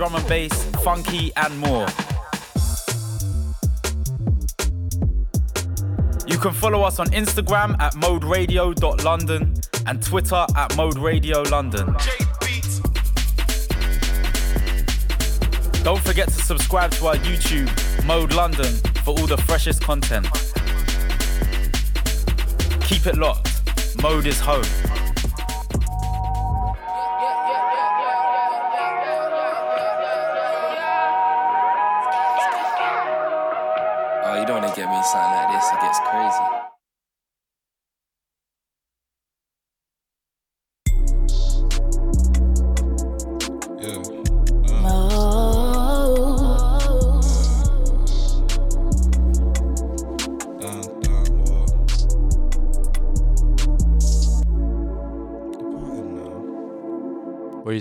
[0.00, 1.86] drum and bass, funky, and more.
[6.26, 11.84] You can follow us on Instagram at moderadio.london and Twitter at moderadiolondon.
[15.84, 17.68] Don't forget to subscribe to our YouTube,
[18.06, 18.72] Mode London,
[19.04, 20.26] for all the freshest content.
[22.84, 24.02] Keep it locked.
[24.02, 24.99] Mode is home.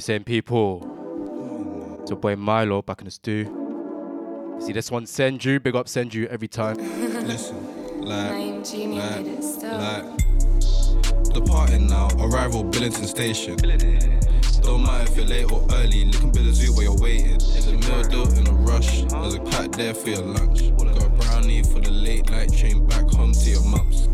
[0.10, 2.00] What are you saying, people?
[2.02, 3.46] It's your boy Milo back in the stew.
[4.60, 5.62] See this one, Senju.
[5.62, 6.78] Big up Senju every time.
[7.28, 9.24] Listen, like, like,
[9.62, 12.08] like, departing now.
[12.18, 13.56] Arrival Billington Station.
[14.64, 16.06] Don't matter if you're late or early.
[16.06, 17.38] Looking bit of zoo while you're waiting.
[17.38, 19.04] There's a meal deal in a rush.
[19.04, 20.76] There's a pack there for your lunch.
[20.76, 24.08] Got a brownie for the late night train back home to your mum's.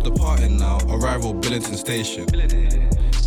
[0.00, 0.80] Departing now.
[0.88, 2.26] Arrival Billington Station.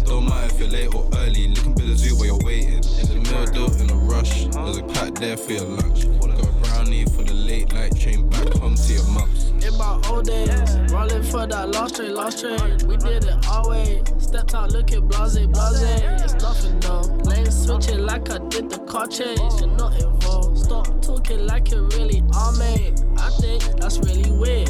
[0.05, 2.81] Don't matter if you're late or early, looking of zoo while you're waiting.
[2.81, 6.05] There's a meal deal in a rush, there's a pack there for your lunch.
[6.19, 9.49] Got a brownie for the late night train back home to your mum's.
[9.65, 12.77] In my old days, rolling for that last train, last train.
[12.87, 14.01] We did it way.
[14.19, 16.21] Stepped out looking blase, blase.
[16.21, 17.01] It's nothing though.
[17.23, 19.39] Lane switching like I did the car chase.
[19.59, 20.57] You're not involved.
[20.57, 23.03] Stop talking like it really are, mate.
[23.17, 24.69] I think that's really weird.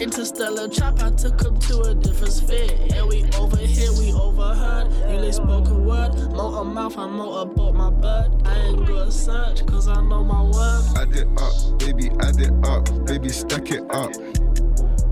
[0.00, 2.68] Interstellar trap, I took him to a different sphere.
[2.86, 4.92] Yeah, we over here, we overheard.
[5.10, 6.14] You lay spoken word.
[6.30, 8.30] Motor mouth, I motorboat my bird.
[8.44, 10.96] I ain't gonna search, cause I know my worth.
[10.96, 14.12] Add it up, baby, add it up, baby, stack it up.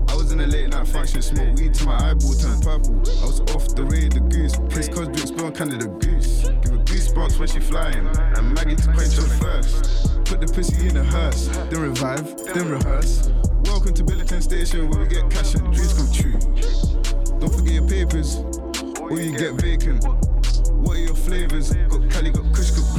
[0.07, 2.95] I was in a late night function, smoke weed till my eyeball turned purple.
[2.95, 4.55] I was off the raid, the goose.
[4.69, 6.43] Prince Cosbricks, blow on Canada goose.
[6.61, 10.23] Give her goosebumps when she flying, and Maggie to quench her first.
[10.23, 13.29] Put the pussy in a hearse, then revive, then rehearse.
[13.65, 16.39] Welcome to Billington Station where we get cash and dreams come true.
[17.39, 18.37] Don't forget your papers,
[18.99, 20.03] or you get vacant.
[20.73, 21.73] What are your flavors?
[21.73, 22.96] Got Cali, got Kush, got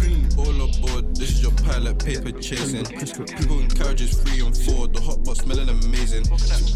[0.76, 2.84] aboard, this is your pilot, paper chasing.
[2.84, 6.24] People in carriages three and four, the hot pot smelling amazing.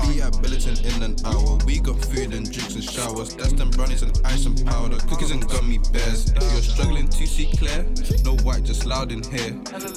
[0.08, 1.58] Be at Billington in an hour.
[1.66, 3.34] We got food and drinks and showers.
[3.34, 4.98] That's them brownies and ice and powder.
[5.08, 6.30] Cookies and gummy bears.
[6.30, 7.84] If you're struggling to see clear,
[8.24, 9.50] no white, just loud in here.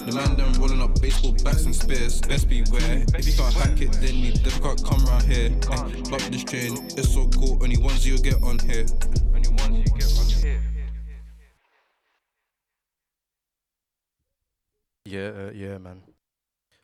[0.05, 2.21] The man them rolling up baseball bats and spears.
[2.21, 3.05] Best beware.
[3.13, 5.49] If you can't hack it, then you just can't come round here.
[6.11, 7.59] Love this train, it's so cool.
[7.61, 8.85] Only ones you'll get on here.
[9.33, 10.54] Only ones you get on here.
[15.05, 16.01] Yeah, uh, yeah, man.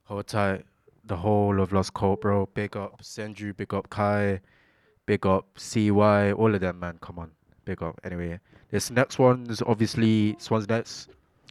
[0.03, 0.63] Hold tight.
[1.05, 2.47] The whole of Lost Colt, bro.
[2.53, 4.41] Big up Senju, big up Kai,
[5.07, 6.99] big up CY, all of them, man.
[7.01, 7.31] Come on,
[7.65, 7.99] big up.
[8.03, 8.39] Anyway,
[8.69, 11.07] this next one is obviously Swans Nets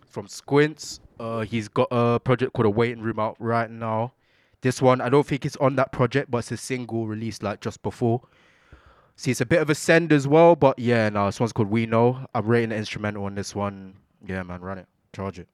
[0.07, 1.01] from Squints.
[1.19, 4.13] Uh, he's got a project called A Waiting Room out right now.
[4.61, 7.61] This one, I don't think it's on that project, but it's a single released like
[7.61, 8.23] just before.
[9.17, 11.69] See, it's a bit of a send as well, but yeah, no, this one's called
[11.69, 12.27] We Know.
[12.33, 13.95] I'm rating the instrumental on this one.
[14.25, 15.49] Yeah, man, run it, charge it.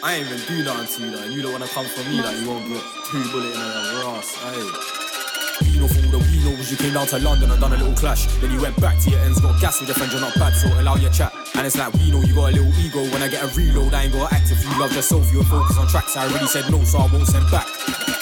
[0.00, 2.36] I ain't even do nothing to you, like, you don't wanna come for me, like,
[2.38, 5.66] you won't get two bullet in your ass, hey.
[5.66, 6.38] You know for the we
[6.70, 8.26] you came down to London and done a little clash.
[8.40, 10.54] Then you went back to your ends, got gas with your friend, you're not bad,
[10.54, 11.32] so allow your chat.
[11.54, 13.02] And it's like we know you got a little ego.
[13.10, 15.78] When I get a reload, I ain't got act if you love yourself, you focus
[15.78, 16.16] on tracks.
[16.16, 17.66] I already said no, so I won't send back.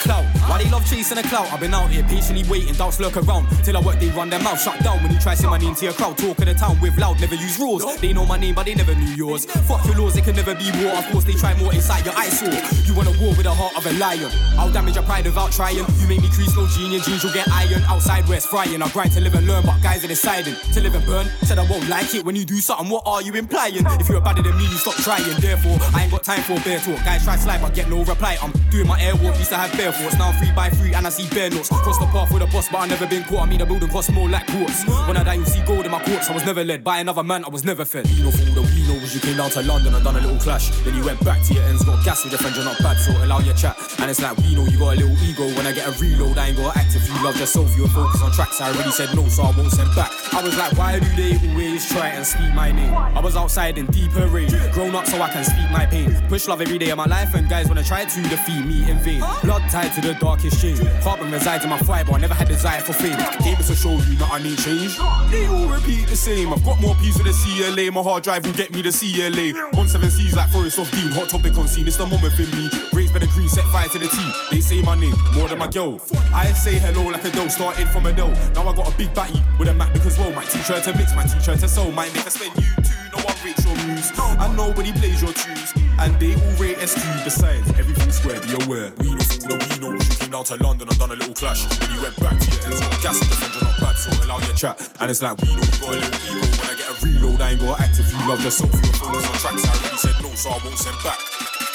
[0.07, 1.51] Clout, why they love chasing a clout?
[1.53, 3.99] I've been out here patiently waiting, doubts lurk around till I work.
[3.99, 6.17] They run their mouth shut down when you try say my name to your crowd.
[6.17, 7.83] Talk of the town with loud, never use rules.
[7.99, 9.47] They know my name, but they never knew yours.
[9.67, 10.95] Fuck your laws, they can never be war.
[10.95, 12.55] Of course, they try more inside your eyesore.
[12.87, 14.31] You want a war with the heart of a lion.
[14.57, 15.75] I'll damage your pride without trying.
[15.75, 17.83] You make me crease, no genius, jeans, you'll get iron.
[17.91, 18.81] Outside where it's frying.
[18.81, 21.27] I grind to live and learn, but guys are deciding to live and burn.
[21.43, 22.89] Said I won't like it when you do something.
[22.89, 23.85] What are you implying?
[23.99, 25.27] If you're better than me, you stop trying.
[25.41, 27.03] Therefore, I ain't got time for a bear talk.
[27.03, 28.39] Guys try slide, but get no reply.
[28.41, 30.17] I'm doing my air airwalk, used to have bare thoughts.
[30.17, 31.69] Now I'm free by free, and I see bare notes.
[31.69, 33.43] Cross the path with a boss, but I never been caught.
[33.43, 34.85] I mean, the building costs more like quartz.
[35.07, 36.29] When I die, you see gold in my corpse.
[36.31, 38.09] I was never led by another man, I was never fed.
[38.11, 38.76] You know, for all the
[39.07, 40.71] was you came down to London and done a little clash.
[40.83, 42.99] Then you went back to your ends, got gas with your friends, you're not bad,
[42.99, 43.77] so allow your chat.
[43.99, 45.47] And it's like we know you got a little ego.
[45.57, 46.97] When I get a reload, I ain't got act.
[46.97, 48.61] If you love yourself, you focus on tracks.
[48.61, 50.11] I already said no, so I won't send back.
[50.35, 52.93] I was like, why do they always try and speak my name?
[52.95, 56.15] I was outside in deeper rain, grown up so I can speak my pain.
[56.29, 58.99] Push love every day of my life, and guys wanna try to defeat me in
[58.99, 59.21] vain.
[59.43, 60.77] Blood tied to the darkest chain.
[61.03, 63.19] Carbon resides in my fiber, I never had desire for fame.
[63.43, 64.97] Came to show you that I need change.
[65.31, 66.53] They all repeat the same.
[66.53, 67.91] I've got more peace with the CLA.
[67.93, 69.53] My hard drive will get me the CLA.
[69.79, 71.13] On seven C's like Forest of Dean.
[71.13, 72.71] Hot topic on scene, it's the moment for me.
[72.95, 74.17] Raised by the green, set fire to the T.
[74.51, 76.01] They say my name more than my girl.
[76.33, 78.33] I say hello like a dough, started from a dough.
[78.55, 81.15] Now I got a big batty with a Mac because well, my teacher to mix,
[81.15, 81.93] my teacher to soul.
[81.93, 82.97] Might make a spend you too.
[83.13, 85.73] No one rates your moves, and nobody plays your tunes.
[86.01, 87.05] And they all rate SQ.
[87.25, 88.93] Besides, everything's square, be aware.
[89.01, 89.93] We know the we know.
[89.93, 91.69] You came down to London and done a little clash.
[91.81, 94.39] When you went back to your ends, gas the front, you're not bad, so allow
[94.41, 94.81] your chat.
[95.01, 96.66] And it's like we know you got a little ego.
[97.03, 97.99] Reload, I ain't gonna act.
[97.99, 99.65] If you love yourself, you're focus on tracks.
[99.65, 101.21] I already said no, so I won't send back.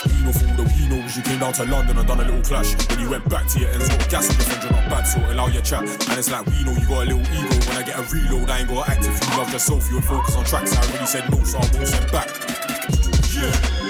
[0.05, 1.05] We know fool, the we know.
[1.15, 2.73] You came down to London and done a little clash.
[2.87, 5.03] Then you went back to your ends, got gas in the front, you're not bad,
[5.03, 5.83] so allow your chat.
[5.83, 7.53] And it's like we know you got a little ego.
[7.69, 9.05] When I get a reload, I ain't gonna act.
[9.05, 10.75] If you love yourself, you're focus on tracks.
[10.75, 12.29] I already said no, so I won't send back.
[13.33, 13.80] Yeah.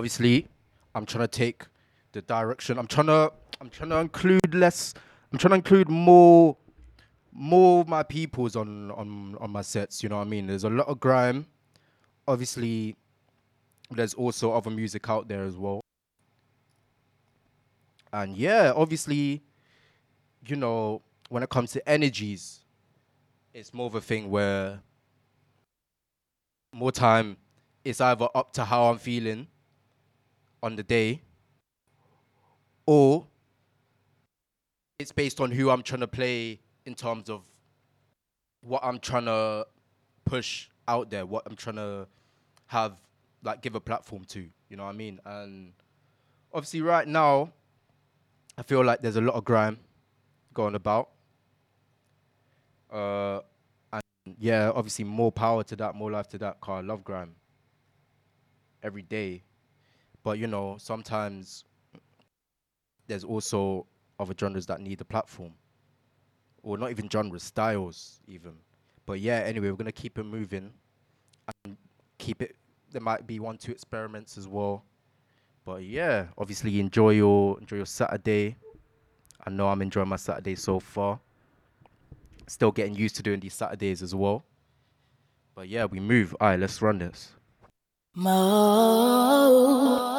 [0.00, 0.48] Obviously,
[0.94, 1.66] I'm trying to take
[2.12, 2.78] the direction.
[2.78, 3.30] I'm trying to
[3.60, 4.94] I'm trying to include less.
[5.30, 6.56] I'm trying to include more
[7.30, 10.02] more of my peoples on on on my sets.
[10.02, 10.46] You know what I mean?
[10.46, 11.44] There's a lot of grime.
[12.26, 12.96] Obviously,
[13.90, 15.82] there's also other music out there as well.
[18.10, 19.42] And yeah, obviously,
[20.46, 22.60] you know, when it comes to energies,
[23.52, 24.80] it's more of a thing where
[26.72, 27.36] more time
[27.84, 29.46] it's either up to how I'm feeling
[30.62, 31.22] on the day
[32.86, 33.26] or
[34.98, 37.42] it's based on who I'm trying to play in terms of
[38.60, 39.66] what I'm trying to
[40.24, 42.06] push out there, what I'm trying to
[42.66, 43.00] have
[43.42, 45.18] like give a platform to, you know what I mean?
[45.24, 45.72] And
[46.52, 47.52] obviously right now
[48.58, 49.78] I feel like there's a lot of grime
[50.52, 51.10] going about.
[52.92, 53.40] Uh
[53.92, 54.02] and
[54.38, 56.78] yeah, obviously more power to that, more life to that car.
[56.78, 57.36] I love grime
[58.82, 59.42] every day.
[60.22, 61.64] But you know, sometimes
[63.06, 63.86] there's also
[64.18, 65.52] other genres that need a platform.
[66.62, 68.52] Or not even genres, styles even.
[69.06, 70.72] But yeah, anyway, we're gonna keep it moving
[71.64, 71.76] and
[72.18, 72.56] keep it
[72.92, 74.84] there might be one, two experiments as well.
[75.64, 78.56] But yeah, obviously enjoy your enjoy your Saturday.
[79.46, 81.20] I know I'm enjoying my Saturday so far
[82.50, 84.42] still getting used to doing these Saturdays as well.
[85.54, 86.34] But yeah, we move.
[86.40, 87.30] All right, let's run this.
[88.14, 90.09] one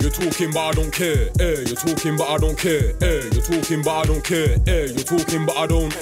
[0.00, 1.28] You're talking, but I don't care.
[1.40, 2.92] Eh, you're talking, but I don't care.
[3.02, 4.56] Eh, you're talking, but I don't care.
[4.66, 5.92] Eh, you're talking, but I don't.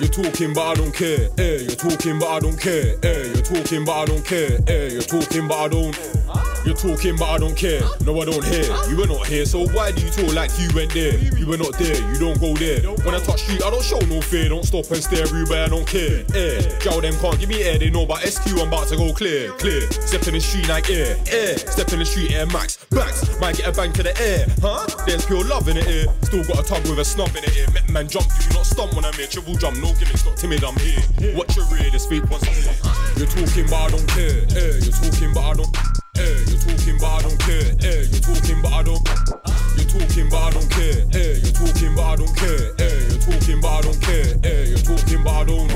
[0.00, 1.28] You're talking, but I don't care.
[1.38, 2.96] Eh, you're talking, but I don't care.
[3.04, 4.58] Eh, you're talking, but I don't care.
[4.66, 6.25] Eh, you're talking, but I don't.
[6.66, 7.80] You're talking, but I don't care.
[8.04, 8.66] No, I don't hear.
[8.90, 11.16] You were not here, so why do you talk like you went there?
[11.16, 12.82] You were not there, you don't go there.
[13.06, 14.48] When I touch street, I don't show no fear.
[14.48, 16.26] Don't stop and stare, Ruben, I don't care.
[16.34, 17.78] Air, Joe them can't give me air.
[17.78, 19.80] They know about SQ, I'm about to go clear, clear.
[19.92, 21.56] Step in the street like air, air.
[21.56, 23.38] Step in the street, air max, max.
[23.38, 24.86] Might get a bang to the air, huh?
[25.06, 26.06] There's pure love in the air.
[26.22, 27.72] Still got a tug with a snub in it.
[27.74, 29.28] Met man jump, do not stomp when I'm here.
[29.28, 30.98] Triple jump, no gimmicks, not timid, I'm here.
[31.36, 32.74] Watch your rear, this fake one's here.
[33.14, 34.42] You're talking, but I don't care.
[34.50, 35.95] Eh, you're talking, but I don't.
[36.16, 37.68] Eh, you're talking, but I don't care.
[37.84, 39.04] Eh, you're talking, but I don't.
[39.76, 41.04] You're talking, but I don't care.
[41.12, 42.72] Eh, you're talking, but I don't care.
[42.80, 44.28] Eh, you're talking, but I don't care.
[44.44, 45.70] Eh, you're talking, but I don't.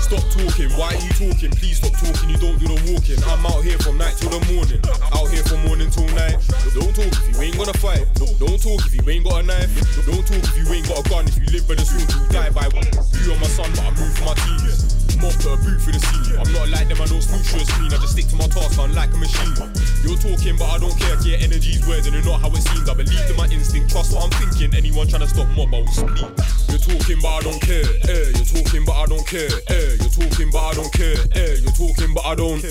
[0.00, 0.70] Stop talking.
[0.80, 1.52] Why are you talking?
[1.52, 2.30] Please stop talking.
[2.30, 3.20] You don't do the walking.
[3.28, 4.80] I'm out here from night till the morning.
[5.12, 6.40] Out here from morning till night.
[6.72, 8.08] Don't talk if you ain't gonna fight.
[8.16, 9.72] Don't talk if you ain't got a knife.
[10.08, 11.28] Don't talk if you ain't got a gun.
[11.28, 12.88] If you live by the sword, you die by one.
[13.20, 14.91] You are my son, but I move for
[15.22, 16.34] Mop a boot for the scene.
[16.34, 17.94] I'm not like them, I don't smooth through a screen.
[17.94, 19.54] I just stick to my task, unlike a machine.
[20.02, 21.14] You're talking, but I don't care.
[21.22, 22.90] Yeah, energy's words and you're not how it seems.
[22.90, 24.74] I believe in my instinct, trust what I'm thinking.
[24.74, 26.26] Anyone trying to stop mob, I will split.
[26.74, 27.86] You're talking, but I don't care.
[28.10, 29.54] Eh, you're talking, but I don't care.
[29.70, 31.18] Eh, you're talking, but I don't care.
[31.38, 32.62] Eh, you're talking, but I don't.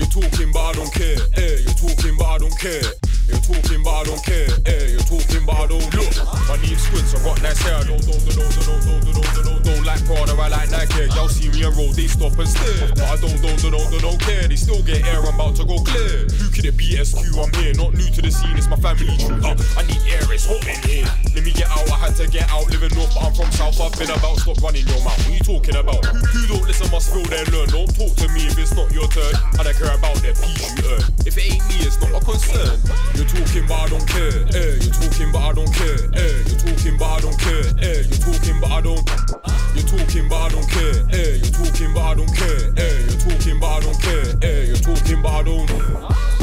[0.00, 1.20] You're talking, but I don't care.
[1.36, 2.88] Eh, you're talking, but I don't care.
[3.28, 4.48] You're talking, but I don't care.
[4.66, 6.14] Eh, you're talking, but I don't look.
[6.50, 7.82] I need squints, I got nice hair.
[7.84, 11.06] Don't, don't, don't, don't, don't, don't, don't, don't, don't, don't like Prada, I like Nike.
[11.14, 12.88] Y'all see me and roll, they stop and stare.
[12.90, 14.48] But I don't, don't, don't, don't, don't care.
[14.48, 16.26] They still get air, I'm about to go clear.
[16.40, 16.98] Who could it be?
[16.98, 17.74] SQ, I'm here.
[17.74, 19.38] Not new to the scene, it's my family true.
[19.42, 21.06] Uh, I need air, it's hot in here.
[21.34, 22.66] Let me get out, I had to get out.
[22.68, 23.80] Living north, but I'm from south.
[23.80, 25.18] I've been about, stop running your mouth.
[25.24, 26.04] What you talking about?
[26.04, 27.68] Who, who don't listen must feel their learn.
[27.70, 29.32] Don't talk to me if it's not your turn.
[29.58, 31.02] I don't care about their piece you earn.
[31.24, 32.76] If it ain't me, it's not a concern.
[33.14, 34.38] You're talking, but I don't care.
[34.54, 36.00] Eh, you're talking, but I don't care.
[36.14, 37.64] Eh, you're talking, but I don't care.
[37.78, 39.10] Eh, you're talking, but I don't.
[39.74, 40.96] You're talking, but I don't care.
[41.12, 42.72] Eh, you're talking, but I don't care.
[42.76, 44.26] Eh, you're talking, but I don't care.
[44.42, 46.41] Eh, you're talking, but I don't.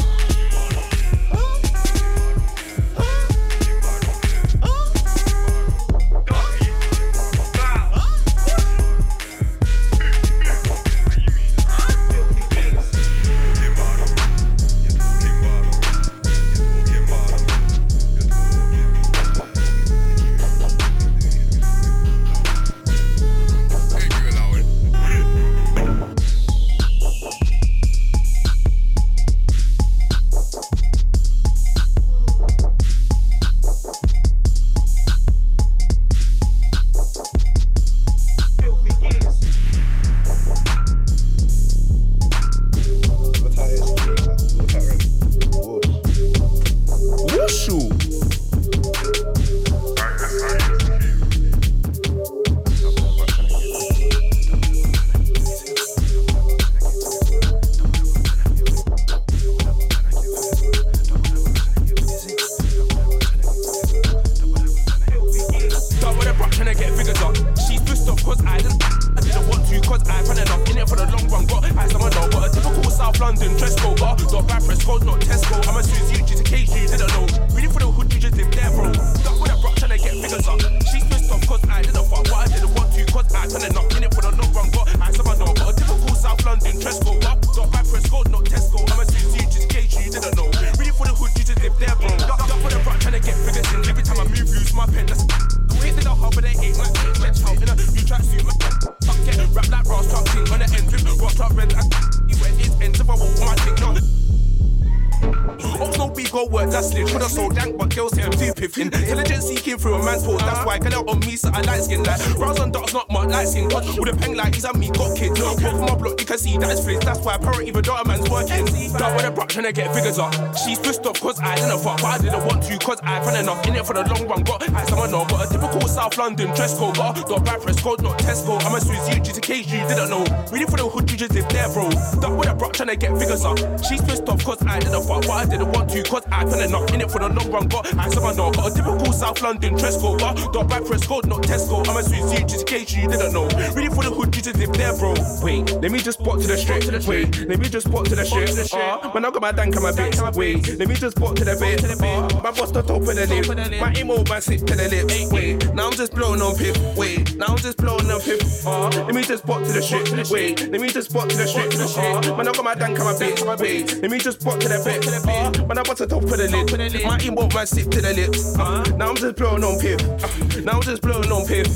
[119.50, 120.32] Trying to get figures up.
[120.56, 123.42] She's pissed off cause I didn't fuck, but I didn't want to cause I ran
[123.42, 124.42] enough in it for the long run.
[124.44, 126.96] Got I someone know, but a typical South London dress code.
[126.96, 128.62] Got dot bad press code, not Tesco.
[128.64, 130.24] I'm a Susie, just in case you didn't know.
[130.52, 131.90] Really for the hood, you just live there, bro.
[131.90, 133.58] Start with a brush trying to get figures up.
[133.84, 136.92] She's pissed off cause I didn't fuck, but I didn't want to cause I enough
[136.94, 137.68] in it for the long run.
[137.68, 140.20] Got I someone know, but a typical South London dress code.
[140.20, 141.86] Got dot bad press code, not Tesco.
[141.86, 143.46] I'm a Susie, just in case you didn't know.
[143.74, 145.14] Really for the hood, you just live there, bro.
[145.42, 146.86] Wait, let me just spot to the straight.
[147.06, 148.50] Wait, let me just spot to the straight.
[148.72, 150.18] Uh, man, I got my dank on my bit.
[150.34, 151.84] Wait, let me just spot to the bit.
[151.84, 153.80] Uh, my boss the top of the lip.
[153.80, 155.32] My emo man sit to the lips.
[155.32, 156.76] Wait, now I'm just blowing on pip.
[156.96, 158.40] Wait, now I'm just blowing on pip.
[158.64, 160.08] Uh, let me just spot to the strip.
[160.30, 161.74] Wait, let me just spot to the strip.
[161.74, 163.44] Uh, man, I got my dank on my bit.
[163.60, 165.04] Wait, let me just spot to the bit.
[165.06, 167.04] Uh, man, I boss the top of the lip.
[167.04, 168.58] My emo man sit to the lips.
[168.58, 170.00] Uh, now I'm just blowing on pip.
[170.02, 171.66] Uh, now I'm just blowing on pip.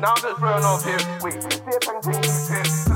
[0.00, 1.00] Now I'm just blowing on pip.
[1.22, 2.88] Wait, see if I can take these pips.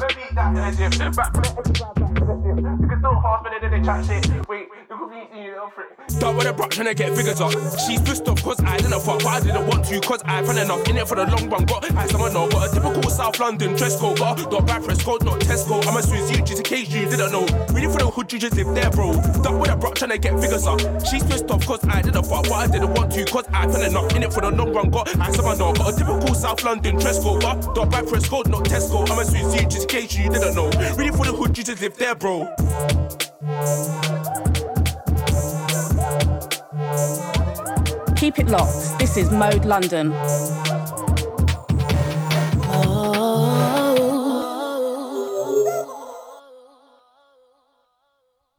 [0.00, 1.12] Let me that back in the gym.
[1.12, 2.78] Back from the extra, back in the gym.
[2.80, 4.48] You can still half minute and they chat shit.
[4.48, 5.88] Wait, you completely little freak.
[6.08, 7.52] Start with a brush trying to get figures up.
[7.84, 10.58] She's pissed off cause I didn't fuck, but I didn't want to cause I found
[10.58, 11.64] enough in it for the long run.
[11.66, 14.18] Got I someone know, got a typical South London dress code.
[14.18, 15.86] Got dot bad press code, not Tesco.
[15.86, 17.44] I'm a Swiss you just in case you didn't know.
[17.74, 19.12] Really for the hood, you just live there, bro.
[19.12, 20.80] Start with a brush trying to get figures up.
[21.04, 23.84] She's pissed off cause I didn't fuck, but I didn't want to cause I found
[23.84, 24.90] enough in it for the long run.
[24.90, 27.42] Got I someone know, got a typical South London dress code.
[27.42, 29.08] Got dot bad press code, not Tesco.
[29.10, 30.70] I'm a Swiss you just in case you didn't know.
[30.96, 32.48] Really for the hood, you just live there, bro.
[38.20, 38.98] Keep it locked.
[38.98, 40.10] This is Mode London.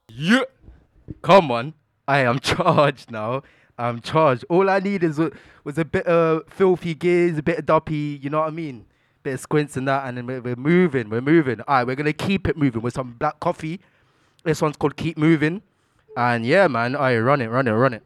[0.10, 0.46] Yeah.
[1.22, 1.76] Come on.
[2.08, 3.44] I am charged now.
[3.78, 4.46] I'm charged.
[4.50, 5.20] All I need is
[5.64, 8.88] was a bit of filthy gears, a bit of duppy, you know what I mean?
[9.22, 11.62] Bit of squints and that, and then we're, we're moving, we're moving.
[11.68, 13.80] All right, we're going to keep it moving with some black coffee.
[14.44, 15.62] This one's called Keep Moving.
[16.18, 18.02] And yeah, man, all right, run it, run it, run it.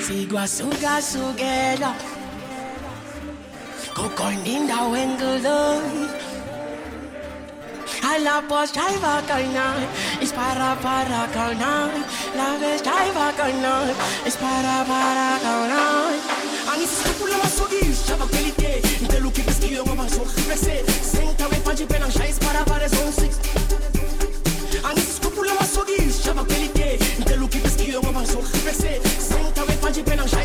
[0.00, 1.94] Sigwa suga sugeda
[3.94, 6.08] Koko ninda wengu loi
[8.02, 9.76] Ala po shaiva kaina
[10.22, 11.92] Is para para kaina
[12.34, 13.72] La ve shaiva kaina
[14.26, 15.80] Is para para kaina
[16.72, 21.44] Ani se skupu lama sugi que pelite Inte luki kiski yo mama so Represe Senta
[21.50, 23.38] we fanji pena Shai is para para zon six
[24.82, 29.49] Ani se skupu lama sugi Shaba pelite Inte luki kiski yo mama so Represe Senta
[29.92, 30.39] 别让时间。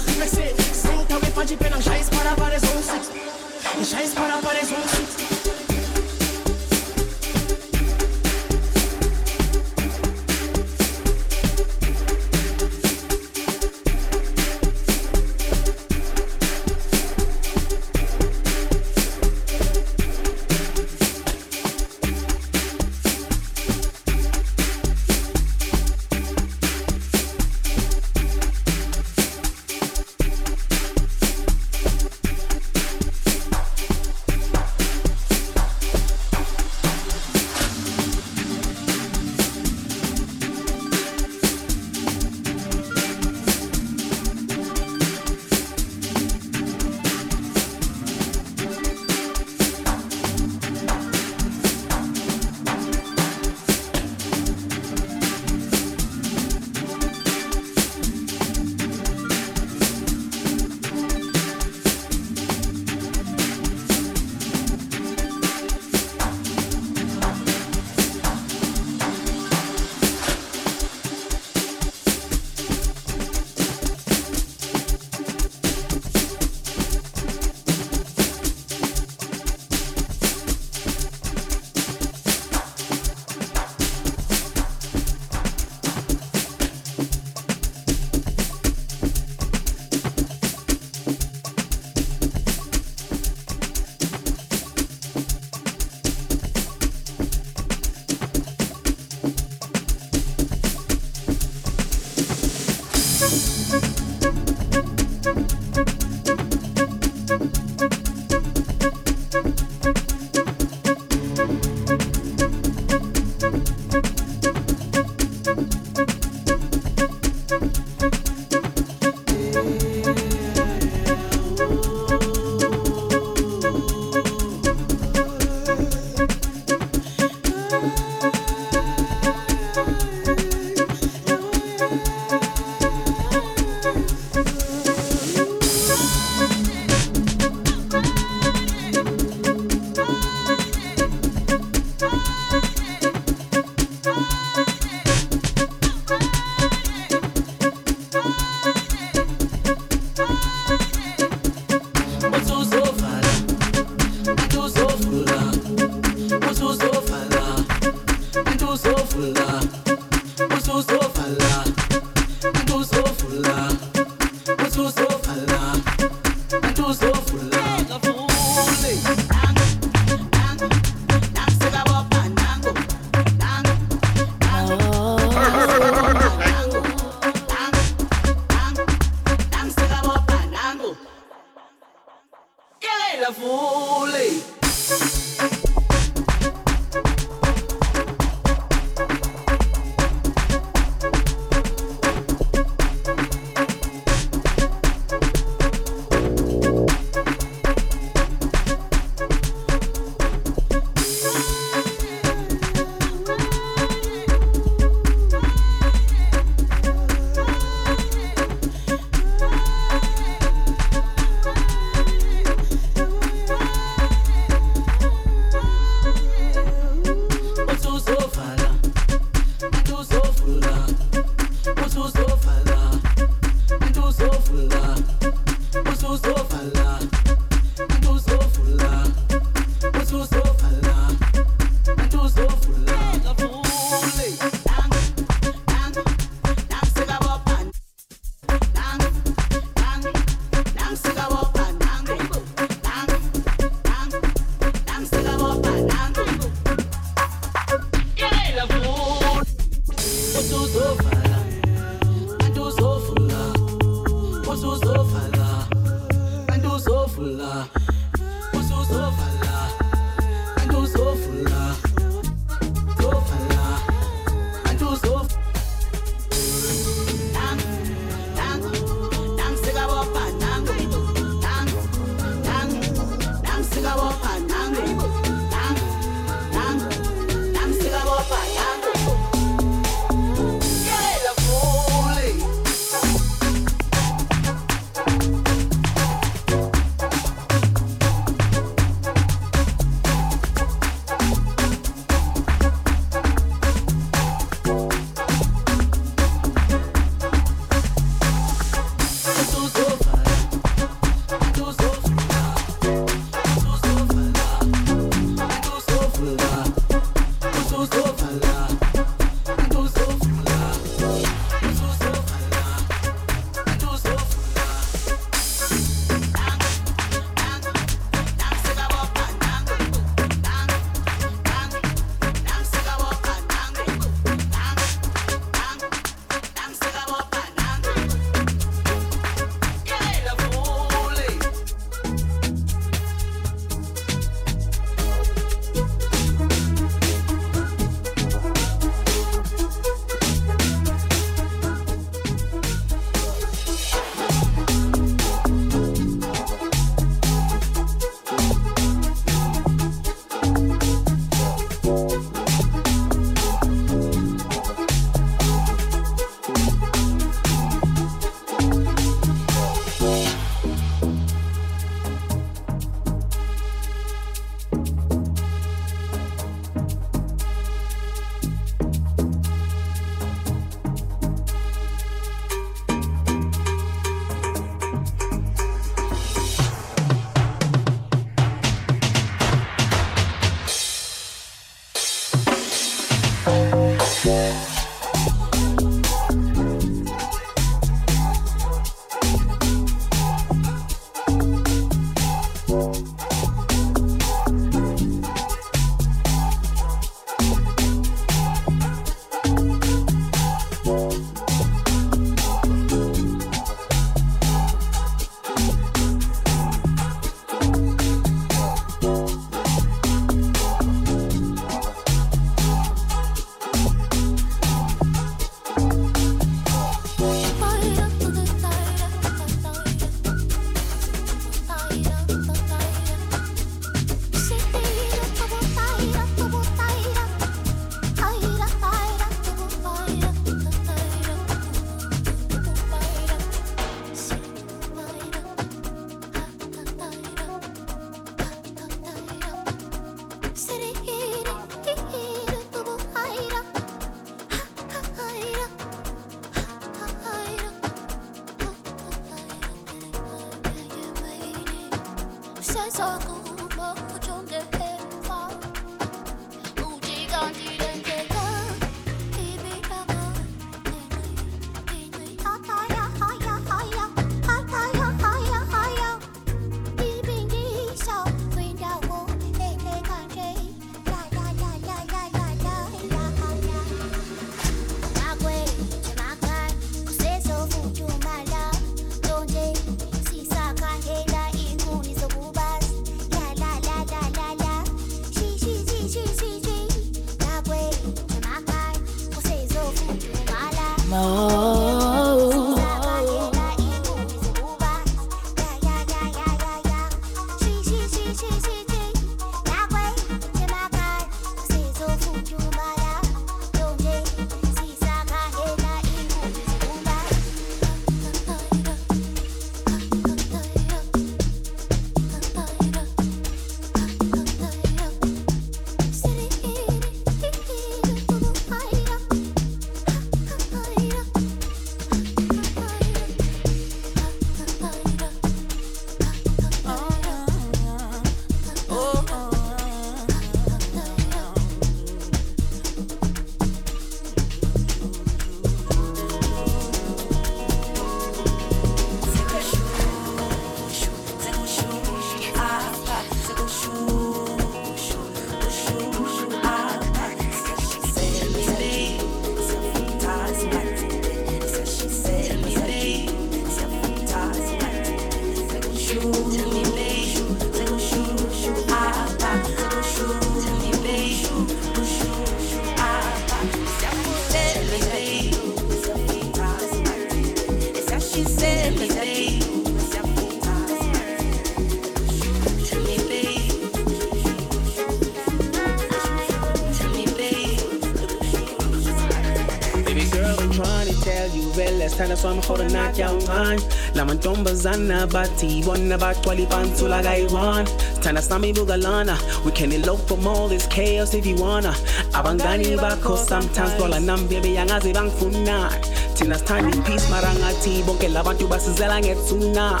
[583.20, 583.82] Kyawungani
[584.14, 590.68] la mantombazana bathi bona bagcwala ipansula kayi-one sithanda sami bukalana we can elope from all
[590.68, 591.92] this chaos if you wanna.
[592.32, 595.90] Abangani bakho sometimes bola nami bebe yangaze bangifuna
[596.34, 600.00] thina sithanda ipeace mara ngathi bonke labantu basizela ngethuna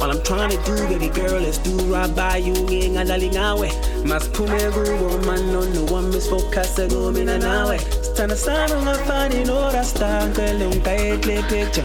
[0.00, 3.72] all i'm trying to do baby girl is do right by you ngingadlali ngawe.
[4.04, 7.78] Masiphume kubo manono wami sifocuse kumina nawe.
[8.02, 11.84] Sithanda sami ungafani norasta ngicela ungikayekule picture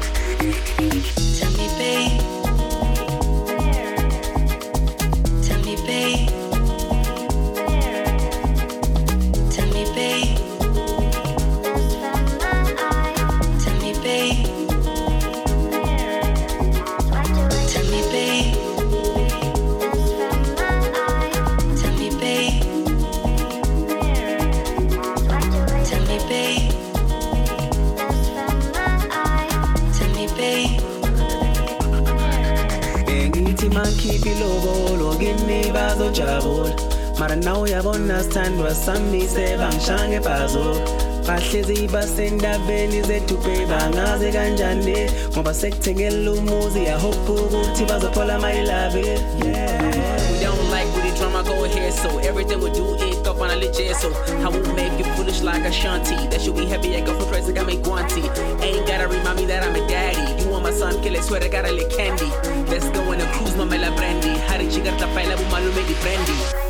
[44.35, 49.03] kanjani ngoba sekuthengela umuzi yahopha ukuthi bazophola mayilabe
[50.31, 51.93] We don't like with the drama, go ahead.
[51.93, 53.95] So everything we do, it up on a legit.
[53.95, 54.11] So
[54.43, 56.15] I won't make you foolish like Ashanti.
[56.27, 56.95] That should be happy.
[56.95, 58.23] I go for praise, I got me guanti.
[58.61, 60.43] Ain't gotta remind me that I'm a daddy.
[60.43, 62.29] You want my son, kill it, swear I gotta lick candy.
[62.69, 64.37] Let's go on a cruise, mama la brandy.
[64.49, 66.64] Hari chica tapaila, bumalume di brandy.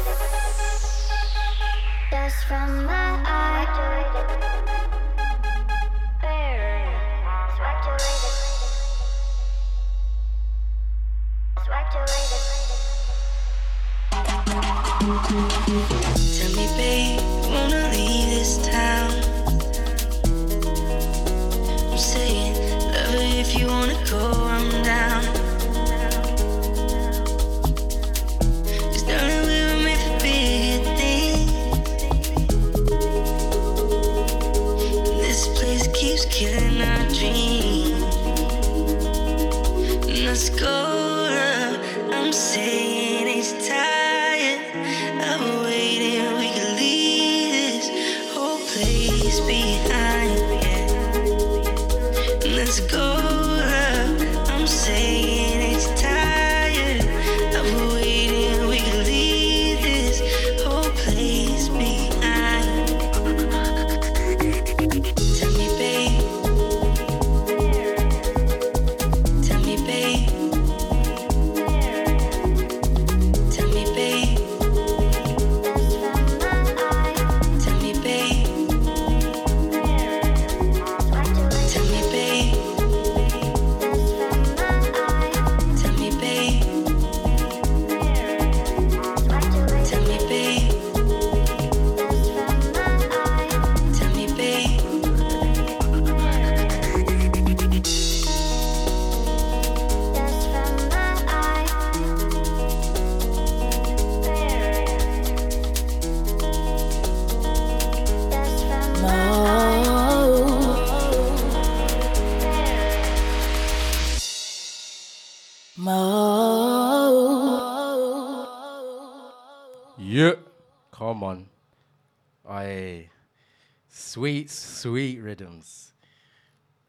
[125.26, 125.94] Rhythms.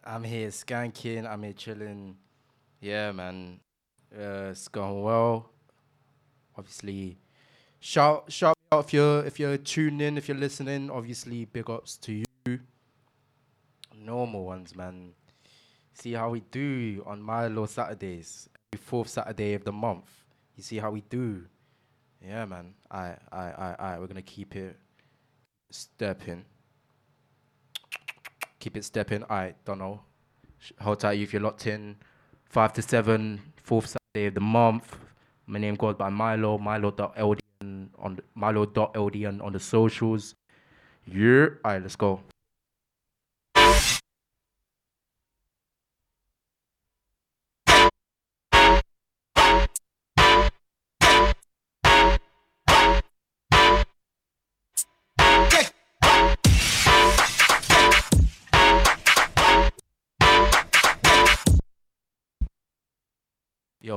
[0.04, 2.18] I'm here skanking, I'm here chilling.
[2.80, 3.60] Yeah, man.
[4.14, 5.50] Uh, it's going well.
[6.56, 7.18] Obviously,
[7.80, 10.90] shout shout out if you're if you're tuning in, if you're listening.
[10.90, 12.60] Obviously, big ups to you.
[13.98, 15.12] Normal ones, man.
[15.94, 20.10] See how we do on Milo Saturdays, every fourth Saturday of the month.
[20.54, 21.44] You see how we do.
[22.24, 22.74] Yeah, man.
[22.90, 23.98] I, I, I, I.
[23.98, 24.76] We're gonna keep it
[25.70, 26.44] stepping.
[28.66, 29.22] Keep it stepping.
[29.30, 30.00] I don't know.
[30.80, 31.94] Hold tight, you if you're locked in.
[32.46, 34.96] Five to seven, fourth Saturday of the month.
[35.46, 36.58] My name goes by Milo.
[36.58, 40.34] Milo.ldn on Milo.ldn on the socials.
[41.06, 41.46] Yeah.
[41.64, 42.20] Alright, let's go.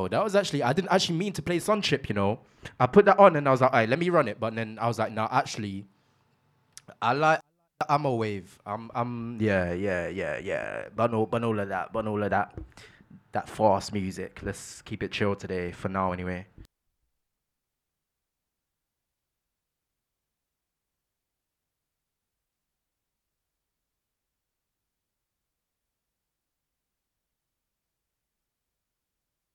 [0.09, 2.39] that was actually I didn't actually mean to play Sun Chip, you know.
[2.79, 4.39] I put that on and I was like, all right, let me run it.
[4.39, 5.85] But then I was like, no, actually,
[7.01, 7.41] I like
[7.87, 8.59] I'm a wave.
[8.65, 10.85] I'm I'm yeah, yeah, yeah, yeah.
[10.95, 12.53] But no, but all of that, but all of that
[13.31, 14.39] that fast music.
[14.43, 16.47] Let's keep it chill today for now anyway.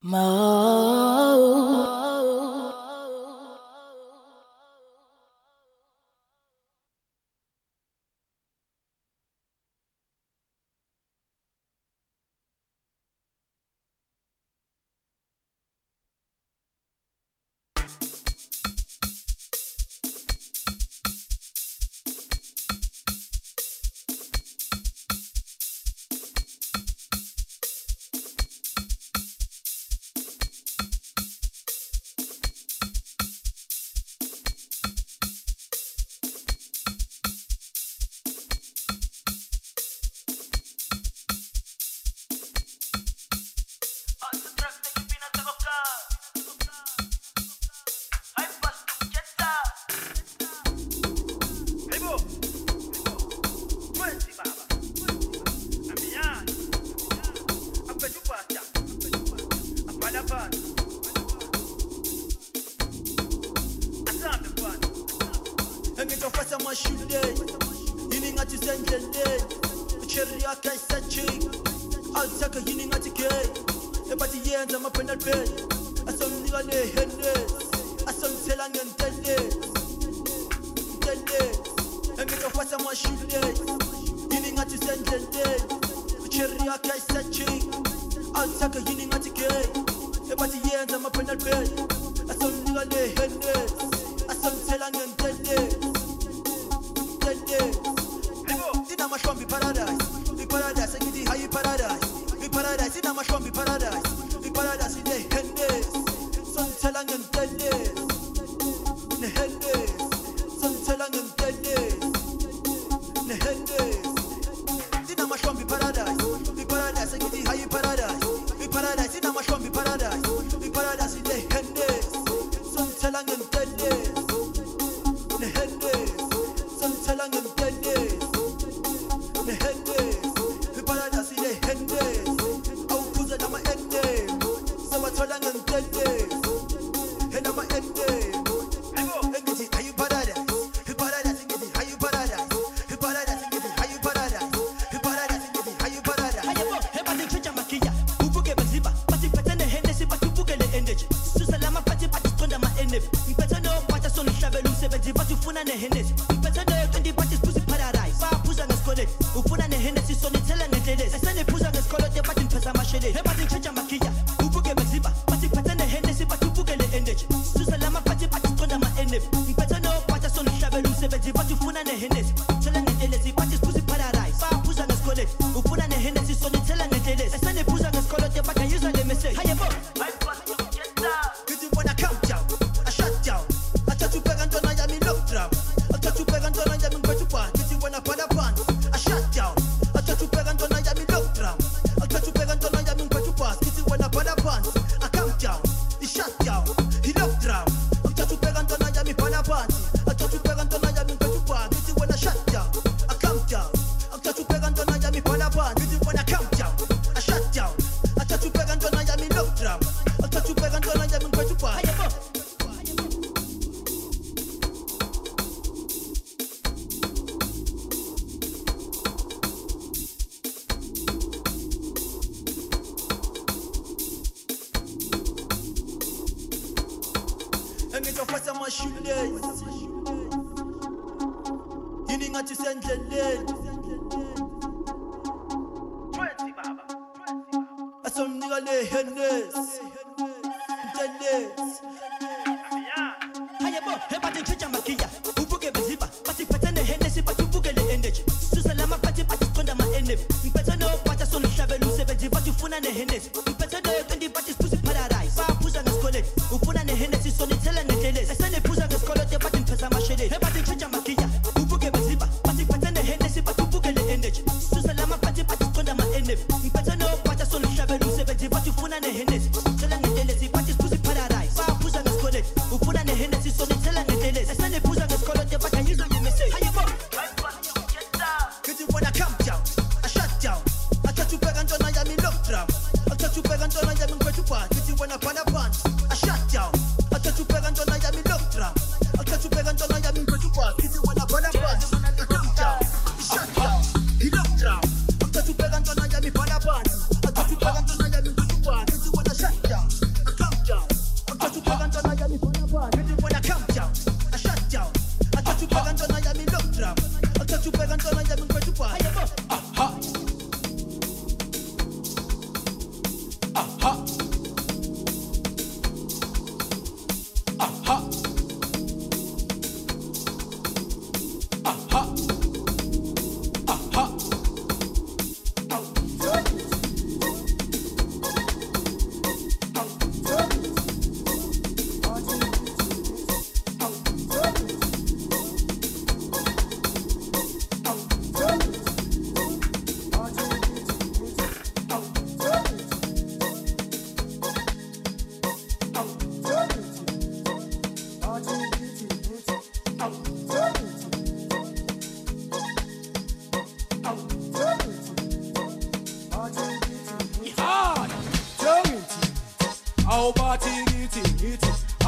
[0.05, 0.94] Mo.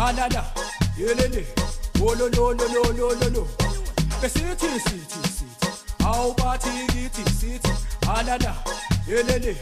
[0.06, 0.42] anana
[0.98, 1.46] yelele
[2.06, 3.48] ololololololo
[4.20, 5.68] besithi sithi sithi
[6.08, 7.72] awubathi kithi sithi
[8.16, 8.52] anana
[9.08, 9.56] yelele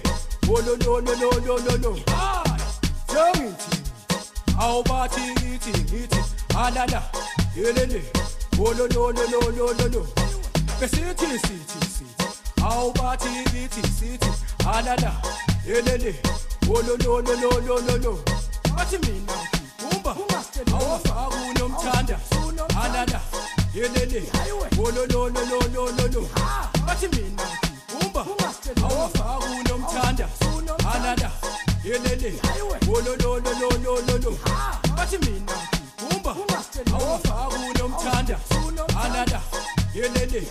[0.54, 1.92] ololololololo
[3.12, 3.70] sengithi
[4.64, 6.20] awubathi kithi ngithi
[6.64, 7.02] anana
[7.56, 8.02] yelele
[8.66, 10.06] ololololololo
[10.80, 11.24] besithi
[16.84, 18.18] no, no, no, no, no, no, what ololololololo
[18.78, 19.53] athi mina
[20.74, 22.18] awunamthanda
[22.82, 23.20] alala
[23.74, 24.22] yelele
[24.78, 26.28] ololololololo
[26.86, 27.42] bathi mina
[28.02, 28.26] umba
[28.82, 30.28] awafaka unomthanda
[30.94, 31.30] alala
[31.84, 32.40] yelele
[32.88, 34.38] ololololololo
[34.96, 35.52] bathi mina
[36.12, 36.36] umba
[36.94, 38.38] awafaka unomthanda
[39.04, 39.40] alala
[39.94, 40.48] yelele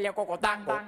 [0.00, 0.80] baile cocotango.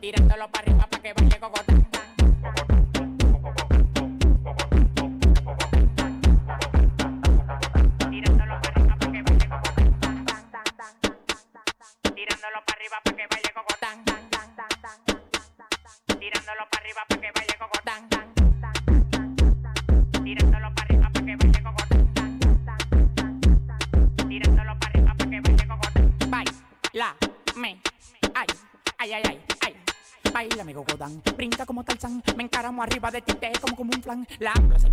[0.00, 1.85] Tirándolo para arriba para que baile cocotango.
[33.06, 34.26] sopa de tinte como, como un flan.
[34.38, 34.88] La plaza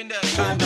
[0.00, 0.24] giving up.
[0.24, 0.60] Stand.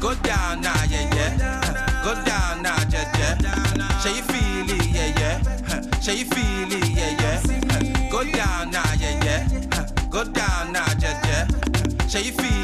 [0.00, 2.02] Go down now, yeah, yeah.
[2.04, 3.98] Go down now, yeah, yeah.
[4.00, 6.00] Show you feel it, yeah, yeah.
[6.00, 8.10] Show you feel it, yeah, yeah.
[8.10, 10.08] Go down now, yeah, yeah.
[10.10, 12.08] Go down now, yeah, yeah.
[12.08, 12.59] Show you feel it.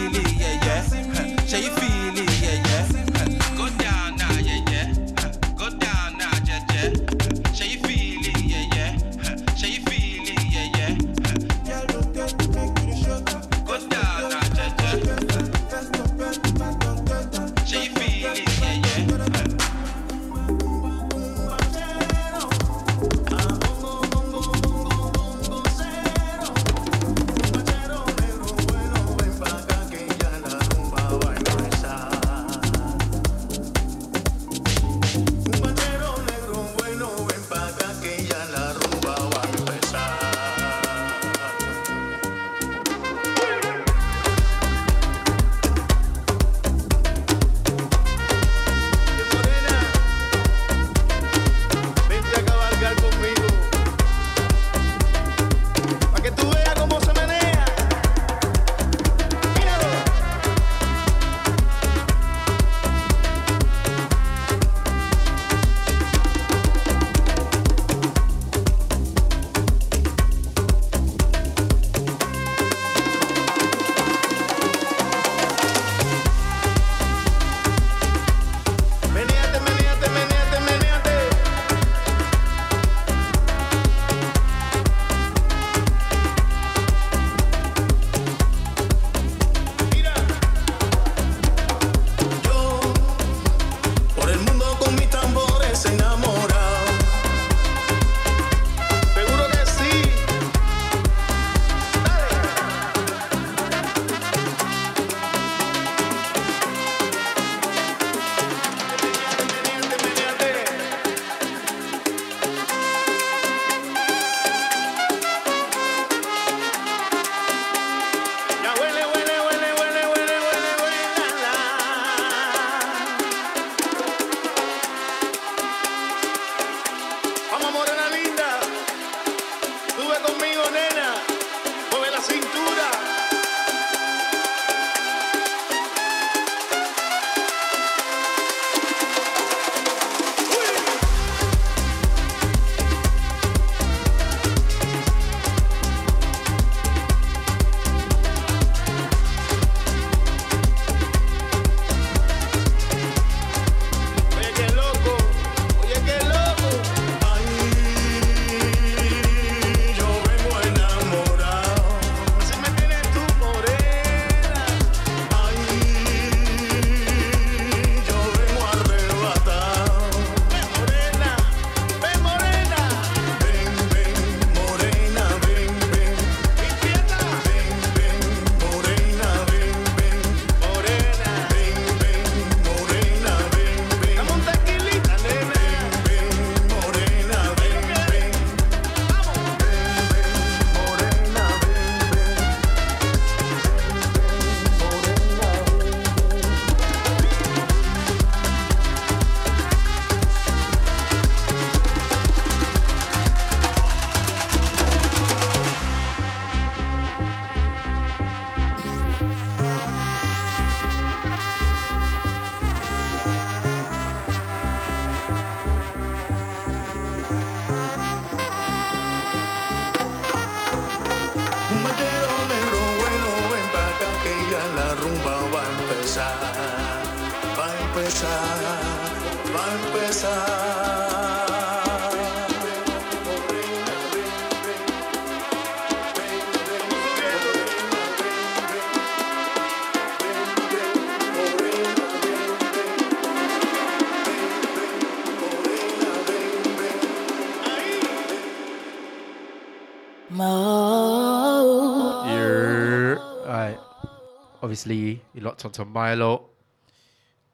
[254.77, 256.51] Obviously, you locked onto Milo.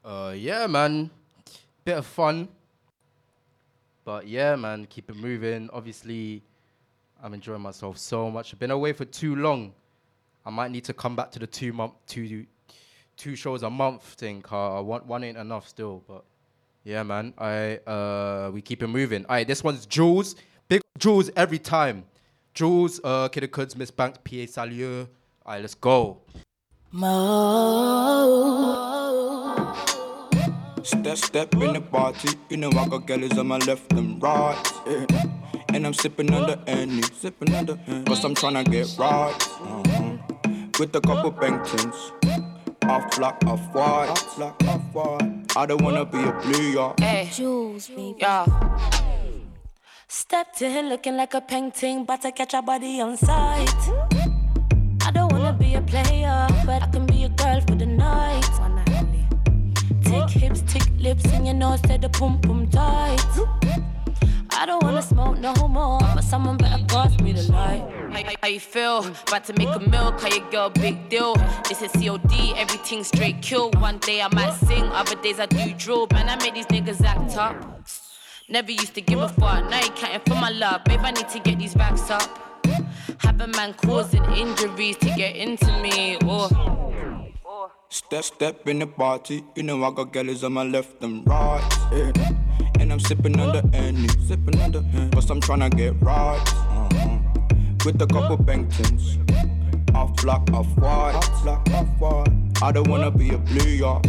[0.03, 1.09] Uh, yeah, man.
[1.85, 2.49] Bit of fun.
[4.03, 5.69] But yeah, man, keep it moving.
[5.71, 6.43] Obviously,
[7.23, 8.53] I'm enjoying myself so much.
[8.53, 9.71] I've been away for too long.
[10.45, 12.45] I might need to come back to the two month, two,
[13.15, 14.41] two shows a month thing.
[14.41, 16.03] Car one, one ain't enough still.
[16.05, 16.25] But
[16.83, 19.23] yeah, man, I uh, we keep it moving.
[19.27, 20.35] Alright, this one's Juls.
[20.67, 22.03] Big Juls every time.
[22.53, 25.07] Juls, uh, Kida Kudz, Miss Banks, PA Salieu.
[25.45, 26.19] Alright, let's go.
[26.95, 27.09] Mo.
[30.83, 32.29] Step, step in the party.
[32.49, 34.55] You know I got girls on my left and right.
[34.85, 35.07] yeah.
[35.73, 39.33] And I'm sipping on the any, sipping on the Cause I'm tryna get right.
[39.33, 40.17] uh-huh.
[40.79, 41.97] With a couple Bengtons.
[42.83, 44.09] Off black, off white.
[44.09, 45.57] Off black, off white.
[45.57, 46.93] I don't wanna be a blue, y'all.
[46.99, 48.17] Hey, Juls, baby.
[48.19, 48.45] Yeah.
[50.07, 53.73] Stepped in looking like a painting, but I catch a body on sight.
[55.01, 56.12] I don't wanna be a player,
[57.85, 58.47] the night.
[58.59, 59.25] One night only.
[60.03, 63.21] Tick hips, tick lips, and you know, said the pum pum tight.
[64.51, 67.83] I don't wanna smoke no more, but someone better pass me the light.
[68.13, 68.99] How, how you feel?
[69.27, 71.35] About to make a meal, call your girl big deal.
[71.67, 73.71] This is COD, everything straight kill.
[73.71, 76.07] One day I might sing, other days I do drill.
[76.13, 77.55] Man, I made these niggas act up.
[78.47, 80.83] Never used to give a fuck, now you counting for my love.
[80.85, 82.29] Babe, I need to get these racks up.
[83.19, 86.17] Have a man causing injuries to get into me.
[86.23, 86.92] Oh.
[87.93, 89.43] Step, step in the party.
[89.55, 91.61] You know I got girls on my left and right.
[91.91, 92.11] yeah.
[92.79, 96.41] And I'm sipping the any, sipping the Cause I'm tryna get right.
[96.41, 97.19] uh-huh.
[97.85, 99.19] With a couple Bengtons.
[99.93, 101.13] Off black, off white.
[101.13, 102.63] Off black, off white.
[102.63, 104.01] I don't wanna be a blue, y'all.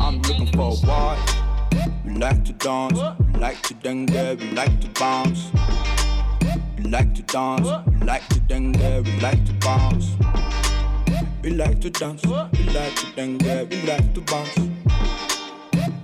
[0.00, 1.40] I'm looking for a white.
[2.04, 3.00] We like to dance,
[3.32, 5.50] we like to dengue, we like to bounce.
[6.76, 10.10] We like to dance, we like to dengue, we like to bounce.
[11.44, 12.30] We like to dance, we
[12.72, 14.58] like to dengue, we like to bounce.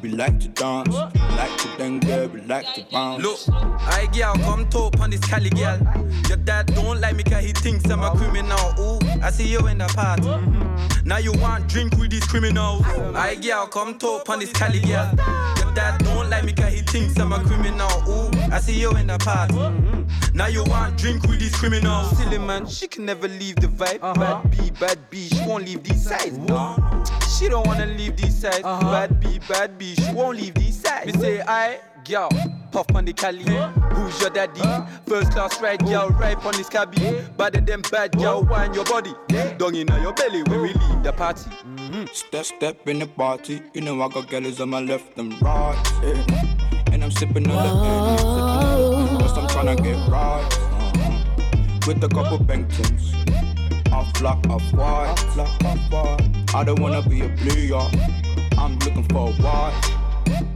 [0.03, 3.23] We like to dance, we like to dengue, we like to bounce.
[3.23, 5.81] Look, I girl, come talk on this Cali girl.
[6.29, 8.75] Your dad don't like me cause he thinks I'm a criminal.
[8.79, 10.25] Ooh, I see you in the party.
[10.25, 11.09] Mm-hmm.
[11.09, 12.83] Now you want drink with these criminals.
[12.85, 15.11] I girl, come talk on this Cali girl.
[15.57, 17.89] Your dad don't like me cause he thinks I'm a criminal.
[18.07, 19.55] Ooh, I see you in the party.
[19.55, 20.00] Mm-hmm.
[20.35, 22.17] Now you want drink with these criminals.
[22.17, 23.99] Silly man, she can never leave the vibe.
[24.03, 24.15] Uh-huh.
[24.15, 26.39] Bad B, bad B, she won't leave these sides.
[26.39, 26.77] No.
[27.39, 28.63] She don't wanna leave these sides.
[28.65, 28.91] Uh-huh.
[28.91, 31.15] Bad B, bad B, she won't leave these sides.
[31.15, 32.29] Me say, I, girl,
[32.71, 33.45] puff on the Cali.
[33.95, 34.61] Who's your daddy?
[35.07, 37.23] First class ride, girl, right on this cabby.
[37.37, 39.13] Better than bad, girl, wine your body.
[39.59, 41.51] Dung in your belly when we leave the party.
[41.51, 42.05] Mm-hmm.
[42.13, 43.61] Step, step in the party.
[43.75, 45.83] You know I got girls on my left and right.
[46.03, 46.93] yeah.
[46.93, 49.00] And I'm sipping on the
[49.61, 50.47] tryna get right.
[50.51, 51.87] uh-huh.
[51.87, 53.13] With a couple Bengtons.
[53.93, 55.15] Off black, off white.
[55.91, 56.55] White.
[56.55, 57.91] I don't wanna be a blue, y'all.
[58.57, 59.97] I'm looking for a white.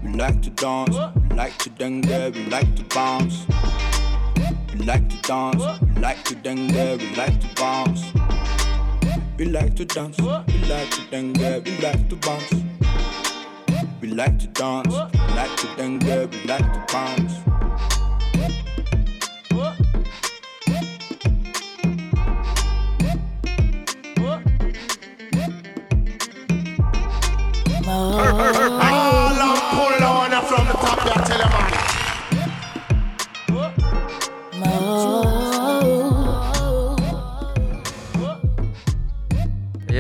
[0.03, 0.97] We like to dance,
[1.29, 3.47] we like to dengue, we like to bounce.
[4.73, 8.05] We like to dance, we like to dengue, we like to bounce.
[9.37, 12.55] We like to dance, we like to dengue, we like to bounce.
[14.01, 17.54] We like to dance, we like to dengue, we like to bounce.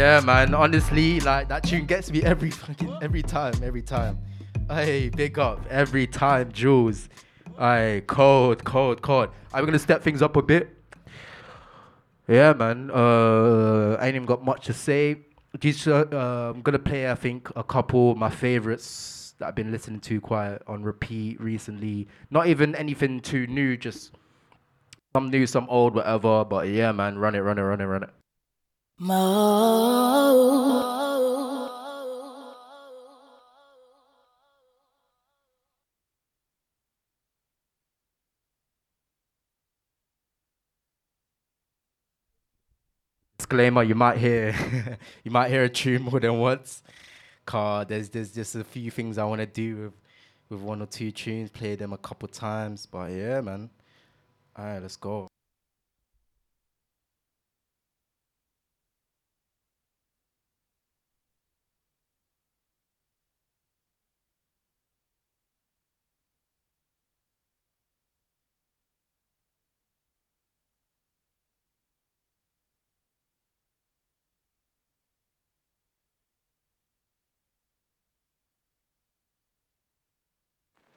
[0.04, 0.54] Yeah, man.
[0.54, 4.18] Honestly, like that tune gets me every fucking every time, every time.
[4.68, 7.08] Hey, big up every time, Juls.
[7.58, 9.30] Hey, cold, cold, cold.
[9.52, 10.76] I'm gonna step things up a bit.
[12.26, 12.90] Yeah, man.
[12.92, 15.18] Uh, I ain't even got much to say.
[15.58, 19.54] Just, uh, uh, I'm gonna play, I think, a couple of my favorites that I've
[19.54, 22.08] been listening to quite on repeat recently.
[22.30, 24.12] Not even anything too new, just
[25.14, 26.44] some new, some old, whatever.
[26.44, 28.10] But yeah, man, run it, run it, run it, run it.
[28.98, 31.03] Mo.
[43.54, 44.54] Disclaimer you might hear
[45.24, 46.82] you might hear a tune more than once.
[47.46, 49.92] Car there's there's just a few things i want to do with
[50.48, 53.70] with one or two tunes play them a couple times but yeah man.
[54.56, 55.28] All right let's go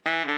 [0.07, 0.36] Mm-hmm.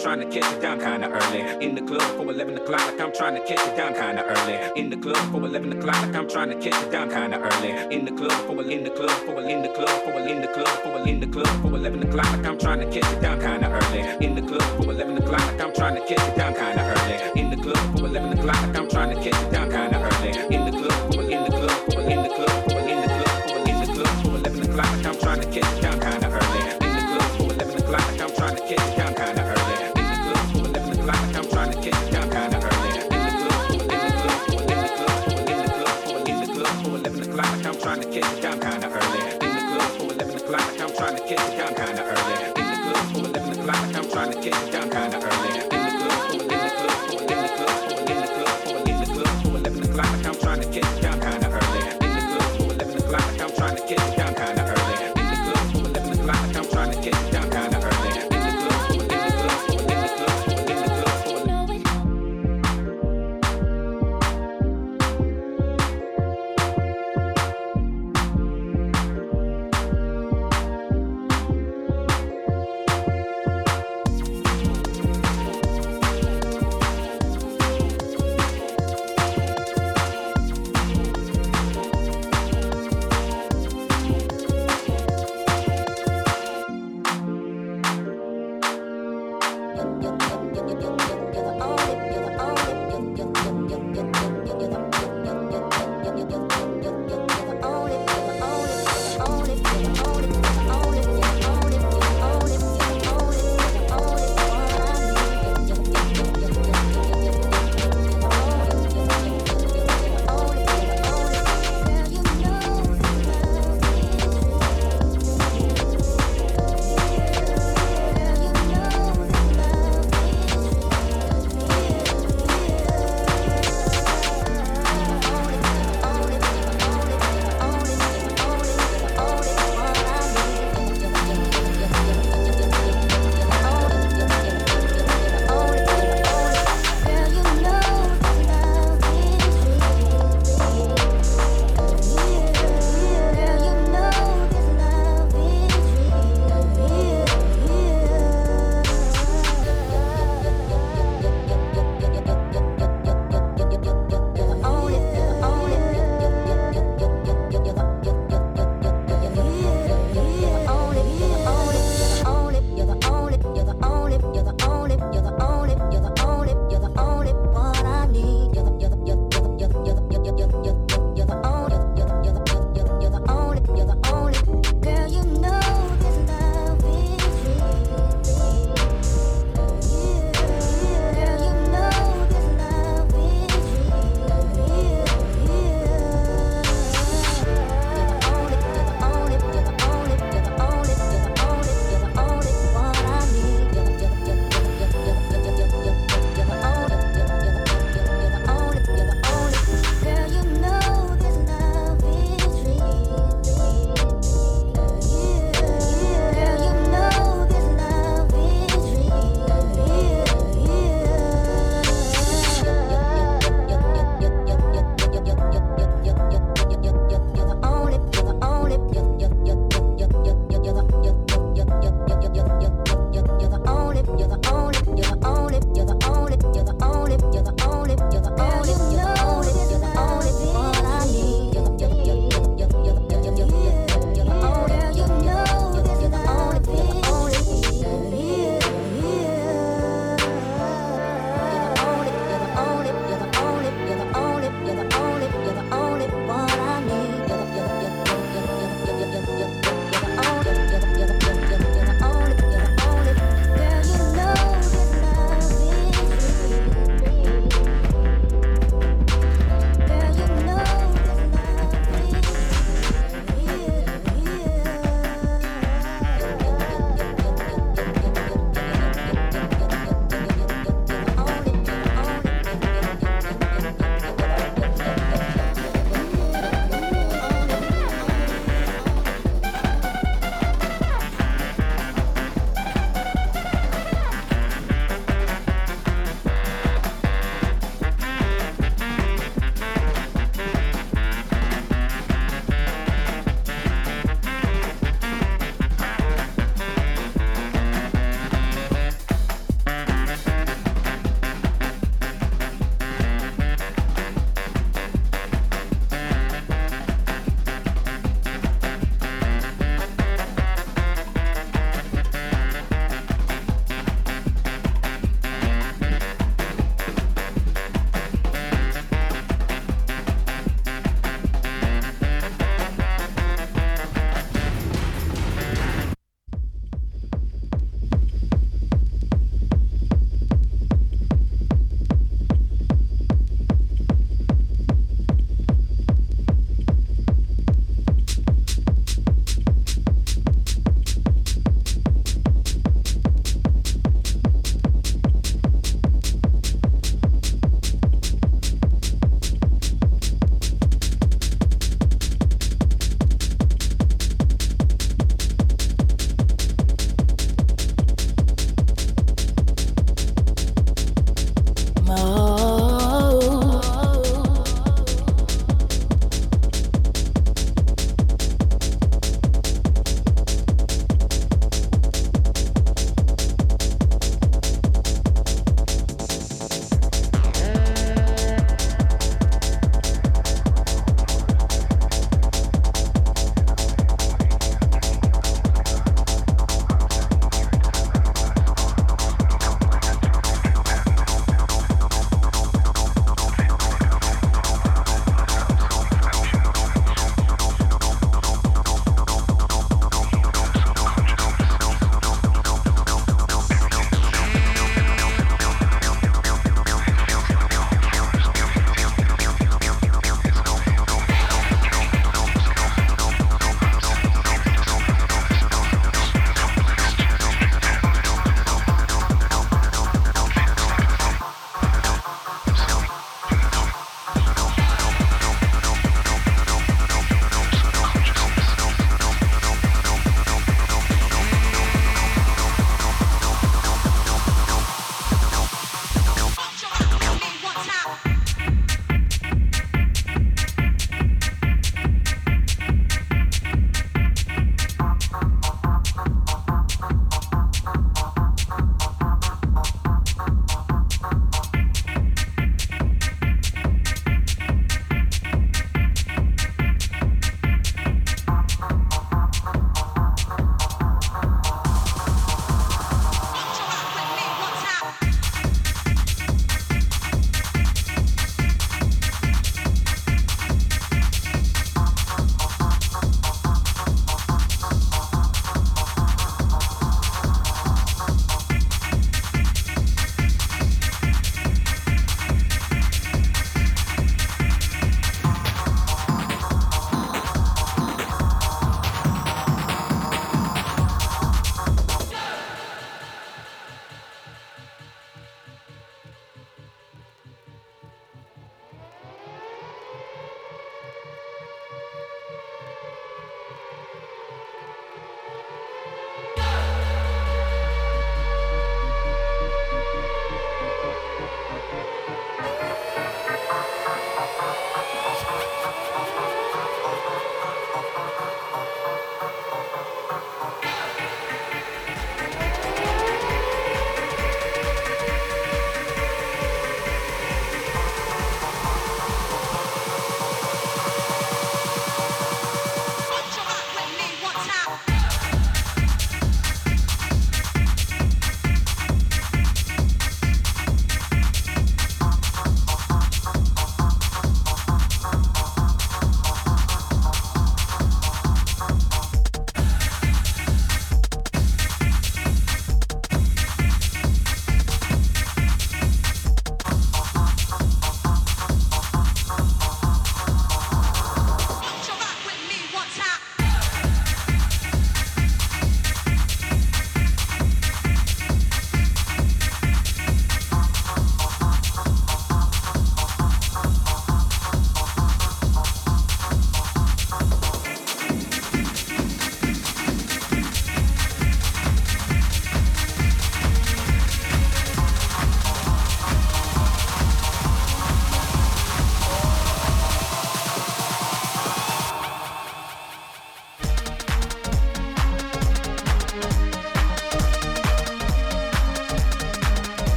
[0.00, 1.40] trying to catch it down kinda early.
[1.64, 4.56] In the club for 11 o'clock, like I'm trying to catch it down kinda early.
[4.80, 7.70] In the club for 11 o'clock, like I'm trying to catch it down kinda early.
[7.94, 10.68] In the club for in the club for in the club for in the club
[10.82, 13.68] for in the club for 11 o'clock, like I'm trying to catch it down kinda
[13.68, 14.00] early.
[14.24, 17.40] In the club for 11 o'clock, like I'm trying to catch it down kinda early.
[17.40, 20.54] In the club for 11 o'clock, like I'm trying to catch it down kinda early.
[20.54, 20.69] In the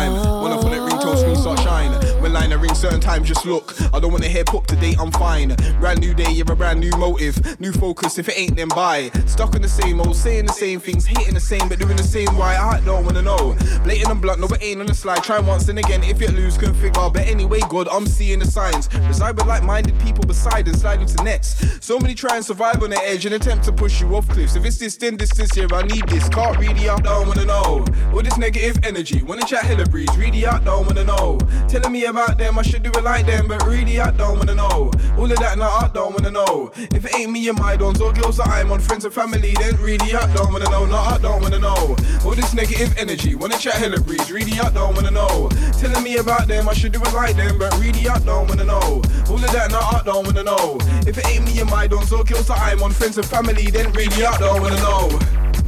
[0.00, 0.42] time.
[0.42, 1.92] When I phonic ringtone screen start shine.
[2.22, 3.74] When line ring certain times just look.
[3.94, 5.54] I don't wanna hear pop today, I'm fine.
[5.80, 7.60] Brand new day, you have a brand new motive.
[7.60, 9.10] New focus, if it ain't then buy.
[9.26, 12.02] Stuck in the same old, saying the same things, hating the same, but doing the
[12.02, 13.56] same why I don't wanna know.
[13.84, 15.22] Blatant and blunt, no it ain't on the slide.
[15.22, 17.10] Try once and again, if you lose, can figure.
[17.10, 18.88] But anyway, God, I'm seeing the signs.
[19.06, 21.56] Reside with like-minded people beside and slide into nets.
[21.90, 24.54] So many try and survive on the edge and attempt to push you off cliffs.
[24.54, 26.28] If it's this, then this, this here, I need this.
[26.28, 27.84] Can't really, I don't wanna know.
[28.12, 30.08] All this negative energy, wanna chat hella breeze.
[30.16, 31.36] Really, I don't wanna know.
[31.66, 34.54] Telling me about them, I should do it like them, but really, I don't wanna
[34.54, 34.92] know.
[35.18, 36.70] All of that, now I don't wanna know.
[36.76, 39.52] If it ain't me and my dons or girls that I'm on, friends and family,
[39.58, 40.86] then really, I don't wanna know.
[40.86, 41.96] No, I don't wanna know.
[42.24, 44.30] All this negative energy, wanna chat hella breeze.
[44.30, 45.48] Really, I don't wanna know.
[45.80, 48.64] Telling me about them, I should do it like them, but really, I don't wanna
[48.64, 49.02] know.
[49.28, 50.78] All of that, now I don't wanna know.
[51.10, 53.68] If it ain't me and my dons or girls that I'm on, friends and family,
[53.68, 55.08] then really, I don't wanna know.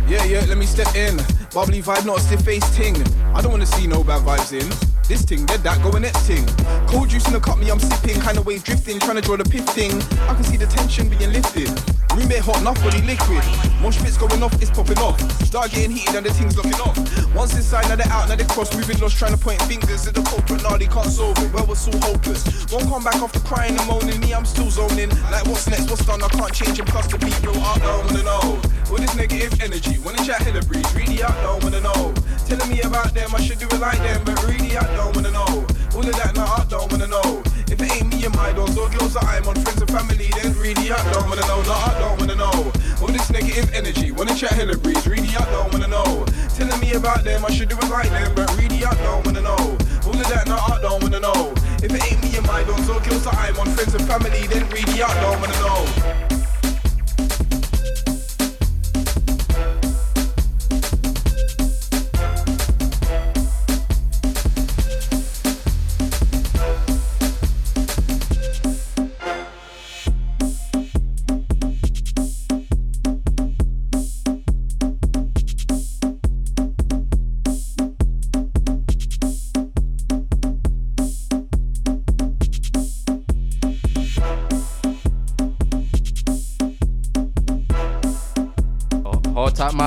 [0.06, 1.16] Yeah, yeah, let me step in.
[1.52, 2.94] Bubbly vibe, not a stiff face ting.
[3.35, 4.91] I don't wanna see no bad vibes in.
[5.09, 6.47] This thing, dead that, go and next thing.
[6.87, 8.20] Cold juice in the cup, me, I'm sipping.
[8.20, 9.93] Kind of wave drifting, trying to draw the piff thing.
[10.29, 11.69] I can see the tension being lifted.
[12.15, 13.43] Room bit hot enough, body liquid.
[13.81, 15.19] Mosh pits going off, it's popping off.
[15.45, 16.97] Start getting heated and the thing's locking off.
[17.35, 18.74] Once inside, now they're out, now they cross.
[18.77, 20.62] Moving lost, trying to point fingers at the culprit.
[20.62, 22.45] Now they can't solve it, well, we're so hopeless.
[22.70, 24.20] Won't come back after crying and moaning.
[24.20, 25.11] Me, I'm still zoning.
[25.33, 26.87] Like, what's next, what's done, I can't change it.
[26.87, 28.61] Plus, the beat, real, I don't wanna know.
[28.93, 30.89] All this negative energy, wanna chat hella breeze.
[30.95, 32.12] Really, I don't wanna know.
[32.45, 35.31] Telling me about them, I should do it like them, but really, I don't wanna
[35.31, 35.66] know.
[35.94, 37.43] All of that, now I don't wanna know.
[37.69, 40.31] If it ain't me and my dons or girls that I'm on, friends and family,
[40.36, 41.62] then really, I don't wanna know.
[41.62, 42.73] No, I don't wanna know.
[43.01, 45.06] All this negative energy, wanna chat breeze.
[45.06, 46.24] Really, I don't wanna know.
[46.55, 49.43] Telling me about them, I should do it like them, but really, I don't wanna
[49.43, 49.78] know.
[50.06, 51.55] All of that, now I don't wanna know.
[51.82, 54.47] If it ain't me and my dons or girls that I'm on, friends and family,
[54.47, 56.31] then really, I don't wanna know.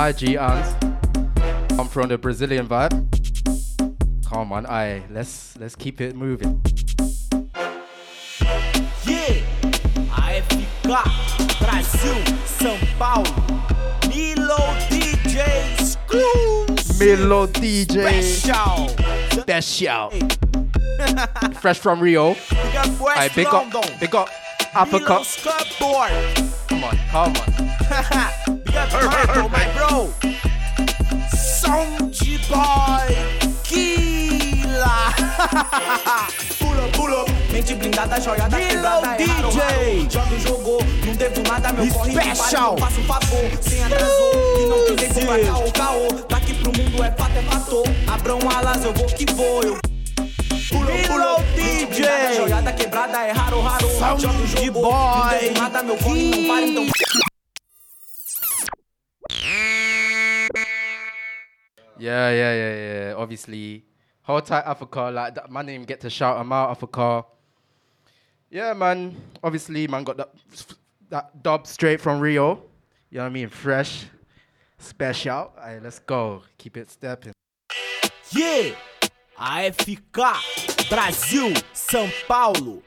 [0.06, 0.72] Tight, ants.
[1.72, 2.94] I'm from the Brazilian vibe.
[4.24, 6.62] Come on, I Let's let's keep it moving.
[9.02, 9.42] Yeah,
[10.14, 12.14] AFK, Brasil,
[12.46, 13.26] São Paulo,
[14.06, 15.42] Milo DJ
[15.82, 17.00] Screws.
[17.00, 18.88] Milo DJ Special.
[19.42, 20.10] Special.
[21.60, 22.36] Fresh from Rio.
[22.52, 24.28] I up West Aye, big up, big up
[24.72, 25.24] Africa.
[26.68, 28.30] Come on, come on.
[28.76, 30.12] My bro.
[31.32, 32.12] Sound
[32.46, 33.08] boy.
[36.92, 37.30] Pull up.
[37.50, 39.16] Mente blindada, joiada, quebrada, é.
[40.10, 43.50] Joga e jogou, não devo nada, meu corre não faço favor.
[43.62, 46.08] Sem atrasou, e não tem tempo pra caô, caô.
[46.28, 48.12] Daqui pro mundo é fato, é.
[48.12, 49.78] Abram alas, eu vou que vou, eu
[50.68, 54.92] Pulo, pulo, DJ Joiada quebrada é raro, raro Sound Joga o jogo, boy.
[54.92, 56.86] não devo nada, meu corre não vale, então
[61.98, 63.14] Yeah, yeah, yeah, yeah.
[63.16, 63.84] Obviously,
[64.22, 65.10] hold tight, Africa.
[65.12, 67.24] Like that, didn't even get to shout him out, Africa.
[68.50, 69.16] Yeah, man.
[69.42, 70.34] Obviously, man got that
[71.10, 72.62] that dub straight from Rio.
[73.10, 73.48] You know what I mean?
[73.48, 74.06] Fresh,
[74.78, 75.52] special.
[75.56, 76.42] Alright, let's go.
[76.58, 77.32] Keep it stepping.
[78.30, 78.70] Yeah,
[79.38, 82.82] AFK, Brasil, São Paulo,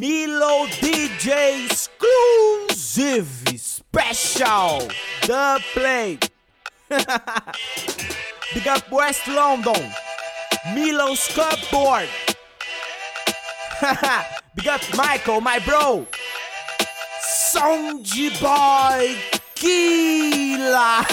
[0.00, 3.26] Milo DJ Exclusive
[3.58, 4.88] Special,
[5.26, 6.18] The Play.
[8.54, 9.92] Big up West London,
[10.74, 12.08] Milo's Cupboard.
[14.54, 16.06] Big up Michael, my bro.
[17.20, 18.06] Sound
[18.40, 19.16] Boy
[19.54, 21.04] Kila.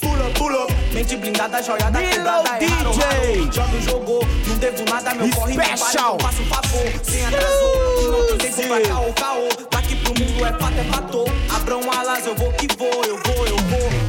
[0.00, 3.52] Pula, pula, mente blindada, joiada quebrada, é raro, raro.
[3.52, 6.14] Joga jogou, não devo nada, meu corre vale, Special.
[6.14, 7.04] então faço favor.
[7.04, 9.48] Sem atrasou, e não tem tempo pra caô, caô.
[9.70, 11.28] Daqui pro mundo é fato, é fator.
[11.56, 14.07] Abram alas, eu vou que vou, eu vou, eu vou.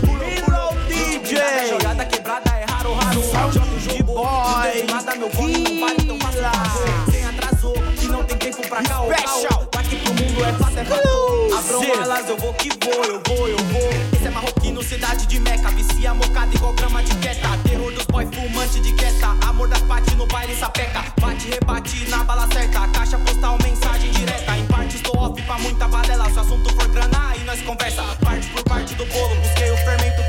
[1.69, 3.21] Joiada quebrada, é raro, raro.
[3.21, 7.11] Joga jogou, não devo nada, meu corre não vale, então faço favor.
[7.11, 9.65] Sem atrasou, e não tem tempo pra caô, caô.
[9.71, 11.59] Daqui pro mundo é fato, é fator.
[11.59, 13.89] Abram alas, eu vou que vou, eu vou, eu vou.
[14.13, 15.69] Esse é marroquino, cidade de Meca.
[15.69, 17.49] Vicia mocada igual grama de queta.
[17.67, 19.27] Terror dos boy fumante de queta.
[19.47, 21.03] Amor das pati no baile sapeca.
[21.19, 22.87] Bate, rebate na bala certa.
[22.89, 24.57] Caixa postal, mensagem direta.
[24.57, 26.25] Em parte estou off pra muita balela.
[26.29, 28.03] Se o assunto for grana, aí nós conversa.
[28.23, 29.35] Parte por parte do bolo.
[29.35, 30.21] Busquei o fermento,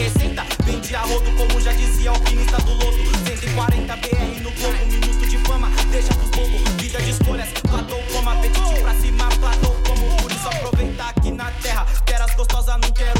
[0.00, 0.46] recinta.
[0.64, 2.98] Vende a rodo, como já dizia alpinista do lodo.
[3.26, 6.62] 140 BR no globo, minuto de fama, deixa pros bobos.
[6.80, 11.50] Vida de escolhas, platou como apetite pra cima, platou como por isso aproveitar aqui na
[11.62, 11.86] terra.
[12.06, 13.19] Peras gostosas, não quero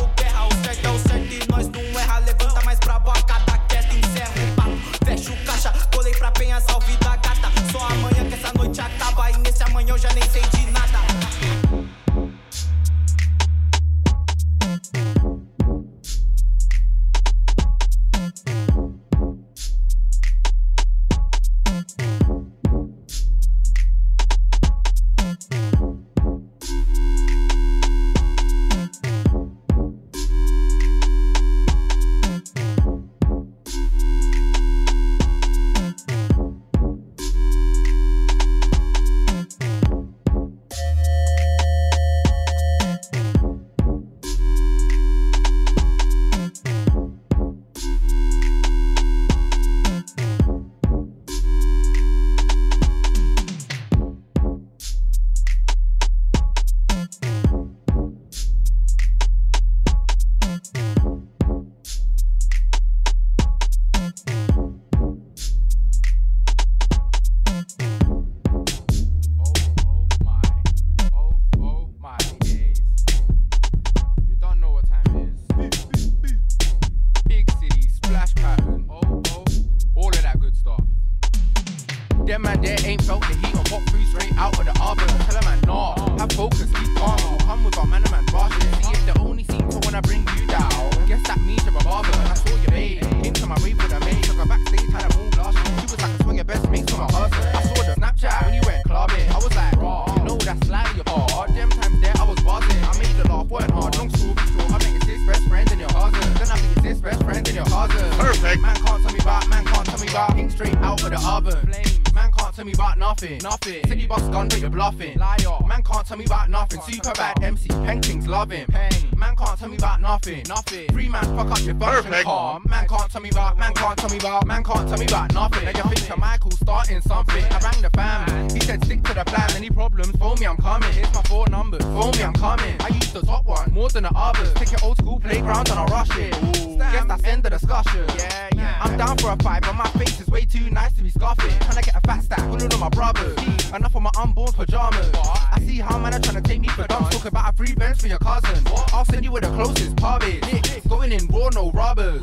[124.11, 124.47] me about.
[124.47, 125.65] Man can't tell me about nothing.
[125.65, 127.45] Now you think to Michael starting something.
[127.45, 128.51] I rang the fam.
[128.51, 129.51] He said stick to the plan.
[129.55, 130.11] Any problems?
[130.17, 130.93] Phone me, I'm coming.
[130.93, 131.83] Here's my four numbers.
[131.83, 132.75] Phone me, I'm coming.
[132.81, 134.53] I use the top one more than the others.
[134.55, 136.33] Take your old school playground and I'll rush it.
[136.79, 138.05] Guess that's end of discussion.
[138.19, 138.50] Yeah.
[138.81, 141.51] I'm down for a fight, but my face is way too nice to be scoffing.
[141.61, 143.37] Trying to get a fat stack, pulling on my brothers.
[143.73, 145.11] Enough of my unborn pajamas.
[145.15, 147.09] I see how man are trying to take me for dumb.
[147.11, 148.63] Talk about a free bench for your cousin.
[148.93, 150.41] I'll send you where the closest pub is.
[150.89, 152.23] Going in raw, no robbers.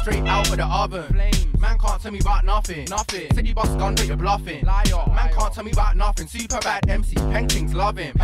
[0.00, 1.55] Straight out of the oven.
[1.58, 2.84] Man can't tell me about nothing.
[2.90, 3.34] Nothing.
[3.34, 4.64] City boss gun, but you're bluffing.
[4.64, 5.06] Liar.
[5.14, 6.26] Man can't tell me about nothing.
[6.26, 7.14] Super bad MC.
[7.14, 8.14] Paintings love him.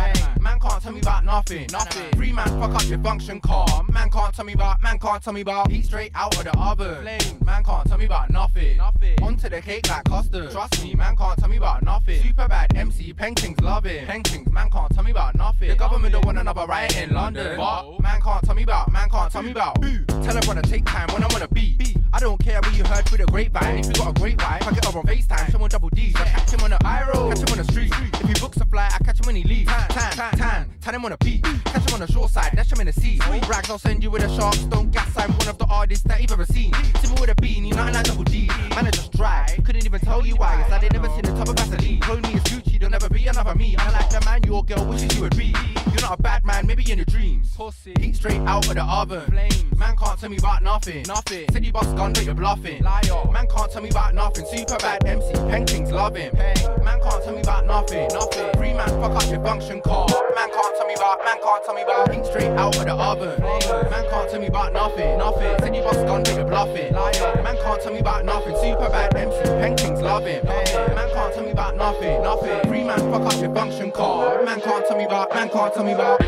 [0.41, 1.67] Man can't tell me about nothing.
[1.71, 2.17] Nothing.
[2.17, 3.83] Free man fuck up your function car.
[3.91, 4.81] Man can't tell me about.
[4.81, 5.71] Man can't tell me about.
[5.71, 7.03] Heat straight out of the oven.
[7.45, 8.77] Man can't tell me about nothing.
[8.77, 9.21] Nothing.
[9.23, 10.51] Onto the cake like custard.
[10.51, 12.21] Trust me, man can't tell me about nothing.
[12.21, 13.13] Super bad MC.
[13.13, 14.07] Paintings love it.
[14.07, 14.51] Paintings.
[14.51, 15.69] Man can't tell me about nothing.
[15.69, 17.57] The government don't want another riot in London.
[17.57, 18.91] But man can't tell me about.
[18.91, 19.81] Man can't tell me about.
[19.81, 21.97] Tell her brother take time when I'm on a beat.
[22.13, 23.79] I don't care what you heard through the grapevine.
[23.79, 25.49] If you got a great wife, I get her on FaceTime.
[25.49, 26.13] Him double D.
[26.15, 26.77] I catch him on the
[27.11, 27.91] road, catch him on the street.
[27.91, 29.71] If he books a flight, I catch him when he leaves.
[29.71, 31.43] Tan, tan, tan, tan him on a beat.
[31.43, 33.17] Catch him on the shore side, dash him in the sea.
[33.17, 34.55] Sweet rags, I'll send you with a shark.
[34.69, 36.71] Don't gas, I'm one of the artists that you've ever seen.
[37.01, 38.47] See me with a beanie, nothing like double D.
[38.75, 39.47] Man, I just dry.
[39.65, 40.61] Couldn't even tell you why.
[40.61, 41.99] It's like they never seen the top of Vaseline.
[42.01, 43.75] Told me it's Gucci, there'll never be another me.
[43.79, 45.55] I like the man your girl wishes you would be.
[45.91, 47.55] You're not a bad man, maybe in your dreams.
[47.55, 47.93] Pussy.
[47.99, 49.21] Heat straight out of the oven.
[49.31, 49.77] Flames.
[49.77, 51.03] Man can't tell me about nothing.
[51.07, 51.49] Nothing.
[51.51, 52.83] City boss gun, but you're bluffing.
[52.83, 53.31] Liar.
[53.31, 54.45] Man can't tell me about nothing.
[54.45, 55.33] Super bad MC.
[55.49, 56.31] Paintings love him.
[56.35, 56.55] Pain.
[56.83, 58.07] Man can't tell me about nothing.
[58.09, 58.51] Nothing.
[58.57, 60.07] Free man fuck up your function car.
[60.35, 61.19] Man can't tell me about.
[61.23, 62.11] Man can't tell me about.
[62.13, 63.39] Heat straight out of the oven.
[63.41, 65.17] Man can't tell me about nothing.
[65.17, 65.59] Nothing.
[65.59, 66.93] City boss gun, but you're bluffing.
[66.93, 67.41] Liar.
[67.43, 68.55] Man can't tell me about nothing.
[68.57, 69.43] Super bad MC.
[69.61, 70.45] Paintings love him.
[70.45, 70.95] Pain.
[70.95, 72.21] Man can't tell me about nothing.
[72.21, 72.59] Nothing.
[72.67, 74.43] Free man fuck up your function car.
[74.43, 75.33] Man can't tell me about.
[75.33, 76.21] Man can't tell me about.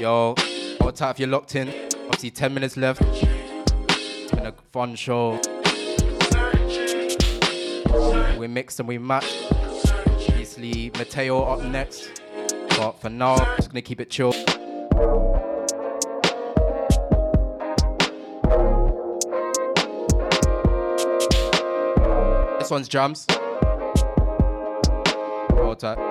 [0.00, 0.34] Yo,
[0.80, 1.68] hold tight if you're locked in.
[2.06, 3.02] Obviously, 10 minutes left.
[3.02, 5.38] It's been a fun show.
[8.38, 9.36] We mixed and we matched.
[10.26, 12.22] Obviously, Mateo up next.
[12.78, 14.32] But for now, just gonna keep it chill.
[22.58, 23.26] This one's jams.
[25.58, 26.09] Hold tight.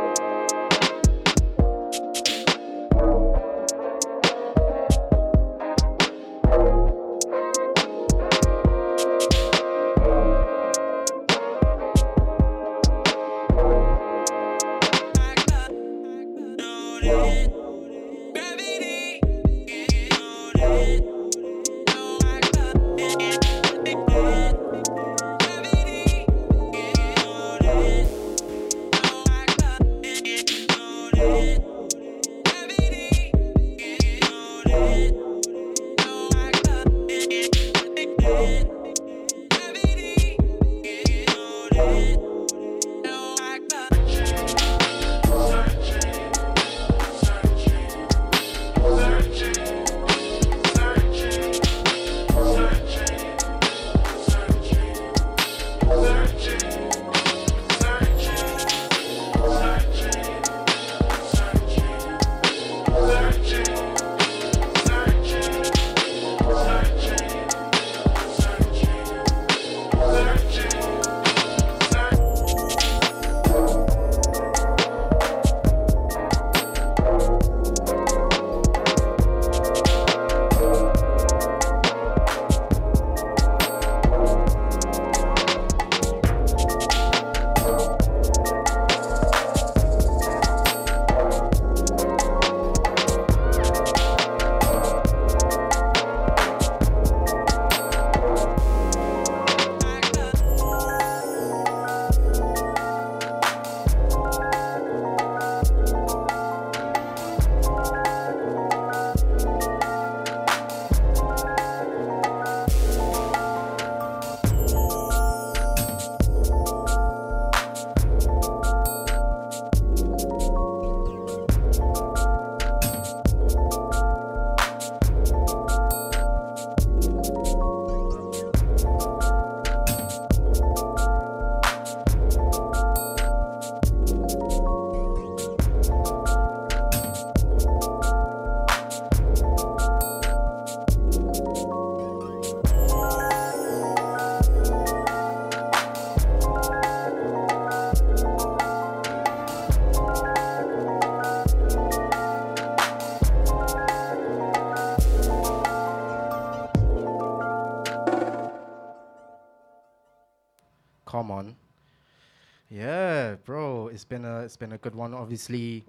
[164.49, 165.13] It's been a good one.
[165.13, 165.85] Obviously,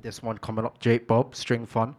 [0.00, 1.96] this one coming up, Jake Bob, String Fun.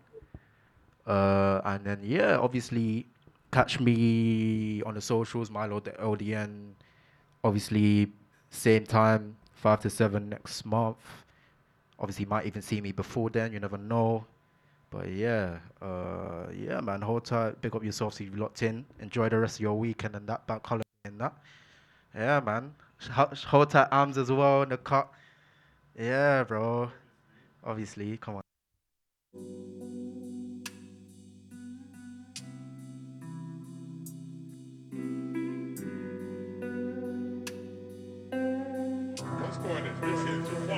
[1.05, 3.05] Uh, and then yeah, obviously,
[3.51, 6.71] catch me on the socials, Milo the LDN.
[7.43, 8.07] Obviously,
[8.49, 10.95] same time, five to seven next month.
[11.99, 13.51] Obviously, you might even see me before then.
[13.51, 14.25] You never know.
[14.89, 17.01] But yeah, uh, yeah, man.
[17.01, 17.61] Hold tight.
[17.61, 18.13] Big up yourself.
[18.13, 18.85] So you've locked in.
[19.01, 21.33] Enjoy the rest of your weekend and that bank holiday and that.
[22.15, 22.73] Yeah, man.
[23.11, 25.11] Hold tight arms as well in the cut.
[25.99, 26.91] Yeah, bro.
[27.61, 28.41] Obviously, come on.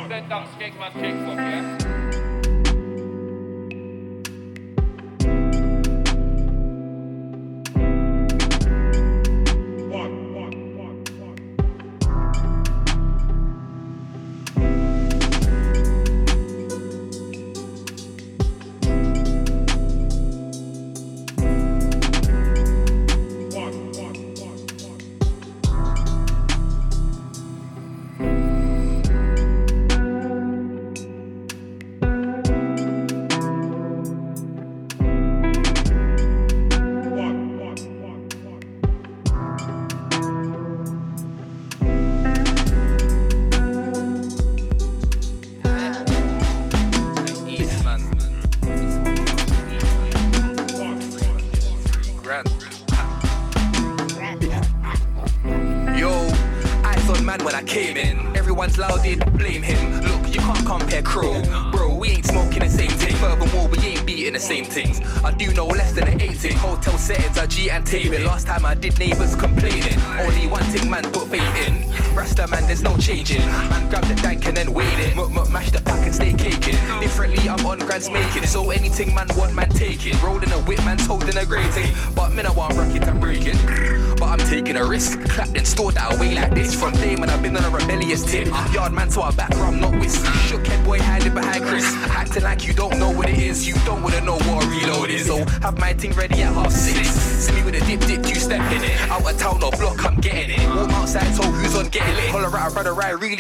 [0.09, 1.90] Send up skate man kick fuck, yeah?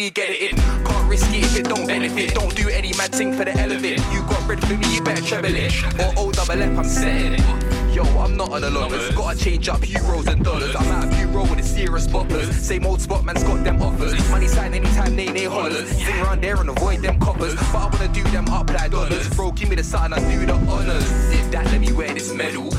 [0.01, 0.57] Really get it in.
[0.57, 2.33] Can't risk it if it don't benefit.
[2.33, 3.99] Don't do any mad thing for the elevate.
[4.11, 5.71] You got bread for me, you better treble it.
[5.99, 7.95] Or O double F, I'm setting it.
[7.95, 9.13] Yo, I'm not on the lovers.
[9.15, 10.75] Gotta change up euros and dollars.
[10.75, 12.51] I'm out of euro with the serious boppers.
[12.53, 14.13] Same old spot man's got them offers.
[14.29, 15.89] Money sign anytime they they hollers.
[15.89, 17.53] Sing around there and avoid them coppers.
[17.55, 19.29] But I wanna do them up like dollars.
[19.35, 21.11] Bro, give me the sign, I do the honors.
[21.33, 22.70] If that, let me wear this medal.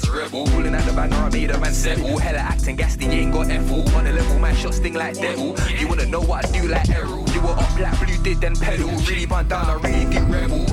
[0.00, 0.44] This rebel.
[0.46, 2.18] Pulling out the banger, I made a man settle.
[2.18, 3.88] Hella acting gassy, ain't got F-all.
[3.96, 5.56] On the level, my shots sting like devil.
[5.78, 7.24] You wanna know what I do like Errol.
[7.30, 8.90] You were up like blue, did then pedal.
[9.08, 10.66] Really bun down, I really do rebel.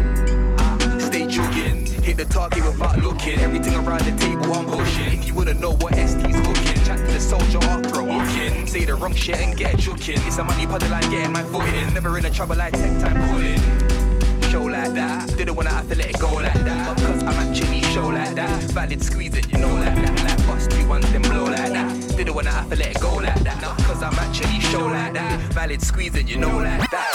[0.59, 3.39] Ah, stay jogging, hit the target without looking.
[3.39, 5.23] Everything around the table I'm pushing.
[5.23, 8.67] You wanna know what ST's cooking, chat to the soldier after a walking.
[8.67, 10.19] Say the wrong shit and get joking.
[10.27, 11.93] It's a money puddle, I'm getting my foot in.
[11.93, 13.61] Never in a trouble like tech time pulling.
[14.51, 16.97] Show like that, didn't wanna have to let it go like that.
[16.97, 17.72] Cause I'm like that.
[18.73, 20.23] Valid squeezing, you know like that.
[20.23, 22.17] Like bust two ones, then blow like that.
[22.17, 23.61] Didn't wanna have to let it go like that.
[23.61, 25.39] Nah, cause I'm actually show like that.
[25.53, 27.12] Valid squeezing, you know like that.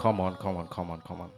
[0.00, 1.30] Come on, come on, come on, come on.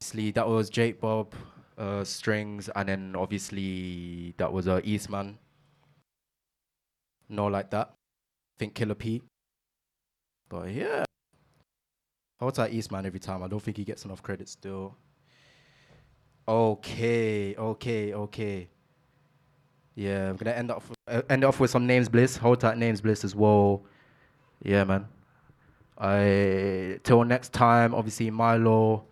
[0.00, 1.34] Obviously, that was Jake Bob,
[1.76, 5.36] uh, strings, and then obviously that was uh, Eastman.
[7.28, 7.92] No, like that.
[8.58, 9.20] think Killer P.
[10.48, 11.04] But yeah,
[12.40, 13.42] I would say Eastman every time.
[13.42, 14.96] I don't think he gets enough credit still.
[16.48, 18.68] Okay, okay, okay.
[19.94, 22.38] Yeah, I'm gonna end off uh, end off with some names bliss.
[22.38, 23.84] Hold tight names bliss as well.
[24.62, 25.08] Yeah, man.
[25.98, 27.94] I till next time.
[27.94, 29.04] Obviously Milo.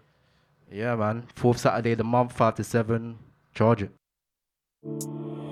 [0.71, 1.27] Yeah, man.
[1.35, 3.19] Fourth Saturday of the month, five to seven.
[3.55, 3.91] Charge it.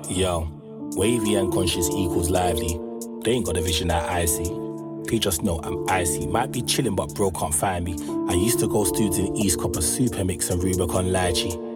[0.08, 0.50] Yo,
[0.96, 2.80] wavy and conscious equals lively.
[3.22, 4.50] They ain't got the vision that I see.
[5.04, 6.26] They just know I'm icy.
[6.26, 7.96] Might be chilling, but bro can't find me.
[8.28, 11.69] I used to go studs in East Copper Super Mix and Rubicon Lychee.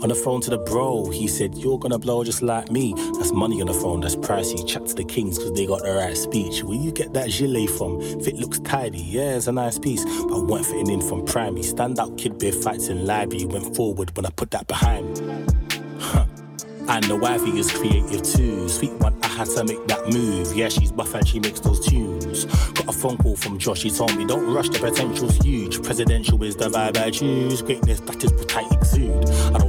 [0.00, 2.94] On the phone to the bro, he said, You're gonna blow just like me.
[3.14, 4.64] That's money on the phone, that's pricey.
[4.66, 6.62] Chat to the kings because they got the right speech.
[6.62, 8.00] Where you get that gilet from?
[8.00, 10.04] If it looks tidy, yeah, it's a nice piece.
[10.04, 11.62] But weren't fitting in from primary.
[11.62, 13.44] Standout kid beer fights in library.
[13.46, 15.46] Went forward when I put that behind me.
[16.88, 18.66] And the wifey is creative too.
[18.66, 20.56] Sweet one, I had to make that move.
[20.56, 22.46] Yeah, she's buff and she makes those tunes.
[22.46, 25.82] Got a phone call from Josh, he told me, don't rush, the potential's huge.
[25.82, 27.60] Presidential is the vibe I choose.
[27.60, 29.28] Greatness, that is what I exude.
[29.54, 29.67] I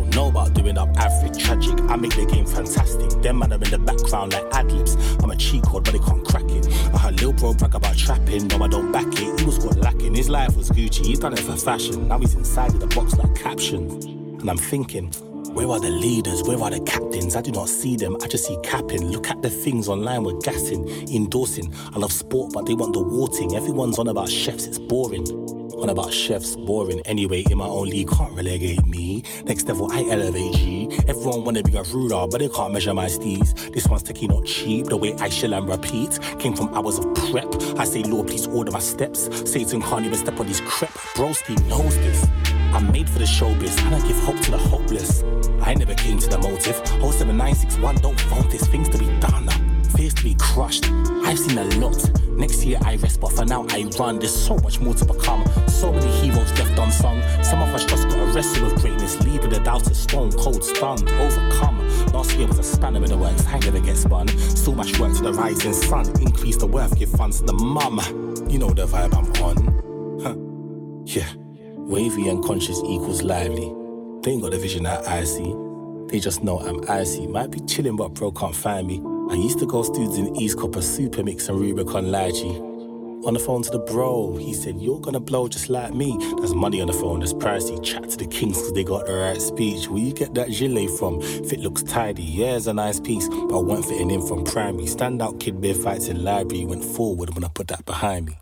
[0.61, 1.80] doing up average, tragic.
[1.90, 3.10] I make the game fantastic.
[3.22, 4.95] Them man are in the background like ad libs.
[5.23, 6.68] I'm a cheat code, but they can't crack it.
[6.94, 9.40] I heard Lil Bro brag about trapping, no, I don't back it.
[9.40, 10.15] He was caught lacking.
[10.15, 12.07] His life was Gucci, he's done it for fashion.
[12.07, 14.06] Now he's inside of the box like captions.
[14.06, 15.11] And I'm thinking,
[15.53, 16.44] where are the leaders?
[16.44, 17.36] Where are the captains?
[17.36, 19.10] I do not see them, I just see capping.
[19.11, 21.73] Look at the things online we're gassing, endorsing.
[21.94, 23.56] I love sport, but they want the warting.
[23.56, 25.59] Everyone's on about chefs, it's boring.
[25.81, 26.99] On about chefs, boring.
[27.06, 29.23] Anyway, in my own league, can't relegate me.
[29.45, 30.89] Next level, I elevate G.
[31.07, 33.73] Everyone wanna be a ruler, but they can't measure my steez.
[33.73, 36.19] This one's taking not cheap, the way I shall and repeat.
[36.38, 37.47] Came from hours of prep.
[37.77, 39.30] I say, Lord, please order my steps.
[39.49, 40.91] Satan can't even step on his crep.
[41.15, 42.27] Broski knows this.
[42.73, 45.23] I'm made for the showbiz, and I don't give hope to the hopeless.
[45.61, 46.76] I never came to the motive.
[46.99, 49.69] 07961, don't phone this, things to be done.
[49.95, 50.90] Fears to be crushed.
[51.24, 51.99] I've seen a lot.
[52.30, 54.20] Next year I rest, but for now I run.
[54.20, 55.45] There's so much more to become.
[55.68, 57.22] So many heroes left unsung.
[57.44, 61.80] Some of us just got arrested with greatness, leaving the doubters stone cold stunned, overcome.
[62.14, 64.28] Last year was a spanner in the works, I never get spun.
[64.28, 66.07] So much work to the rising sun.
[66.22, 67.99] Increase the worth, give funds to the mum.
[68.49, 70.22] You know the vibe I'm on.
[70.24, 70.36] Huh.
[71.06, 71.28] Yeah.
[71.76, 73.74] Wavy and conscious equals lively.
[74.22, 75.56] They ain't got the vision that I see.
[76.07, 77.28] They just know I'm icy.
[77.28, 79.02] Might be chilling, but bro can't find me.
[79.30, 82.65] I used to go studios in East Copper, Super Mix, and Rubicon Lychee.
[83.26, 86.18] On the phone to the bro, he said, You're gonna blow just like me.
[86.38, 87.84] There's money on the phone, there's pricey.
[87.84, 89.88] Chat to the kings because they got the right speech.
[89.89, 91.19] Where you get that gilet from?
[91.22, 93.27] If it looks tidy, yeah, it's a nice piece.
[93.27, 94.85] But I weren't fitting in from primary.
[94.85, 96.65] Standout kid beer fights in library.
[96.65, 98.38] Went forward when I put that behind me.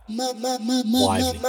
[1.06, 1.40] Widely.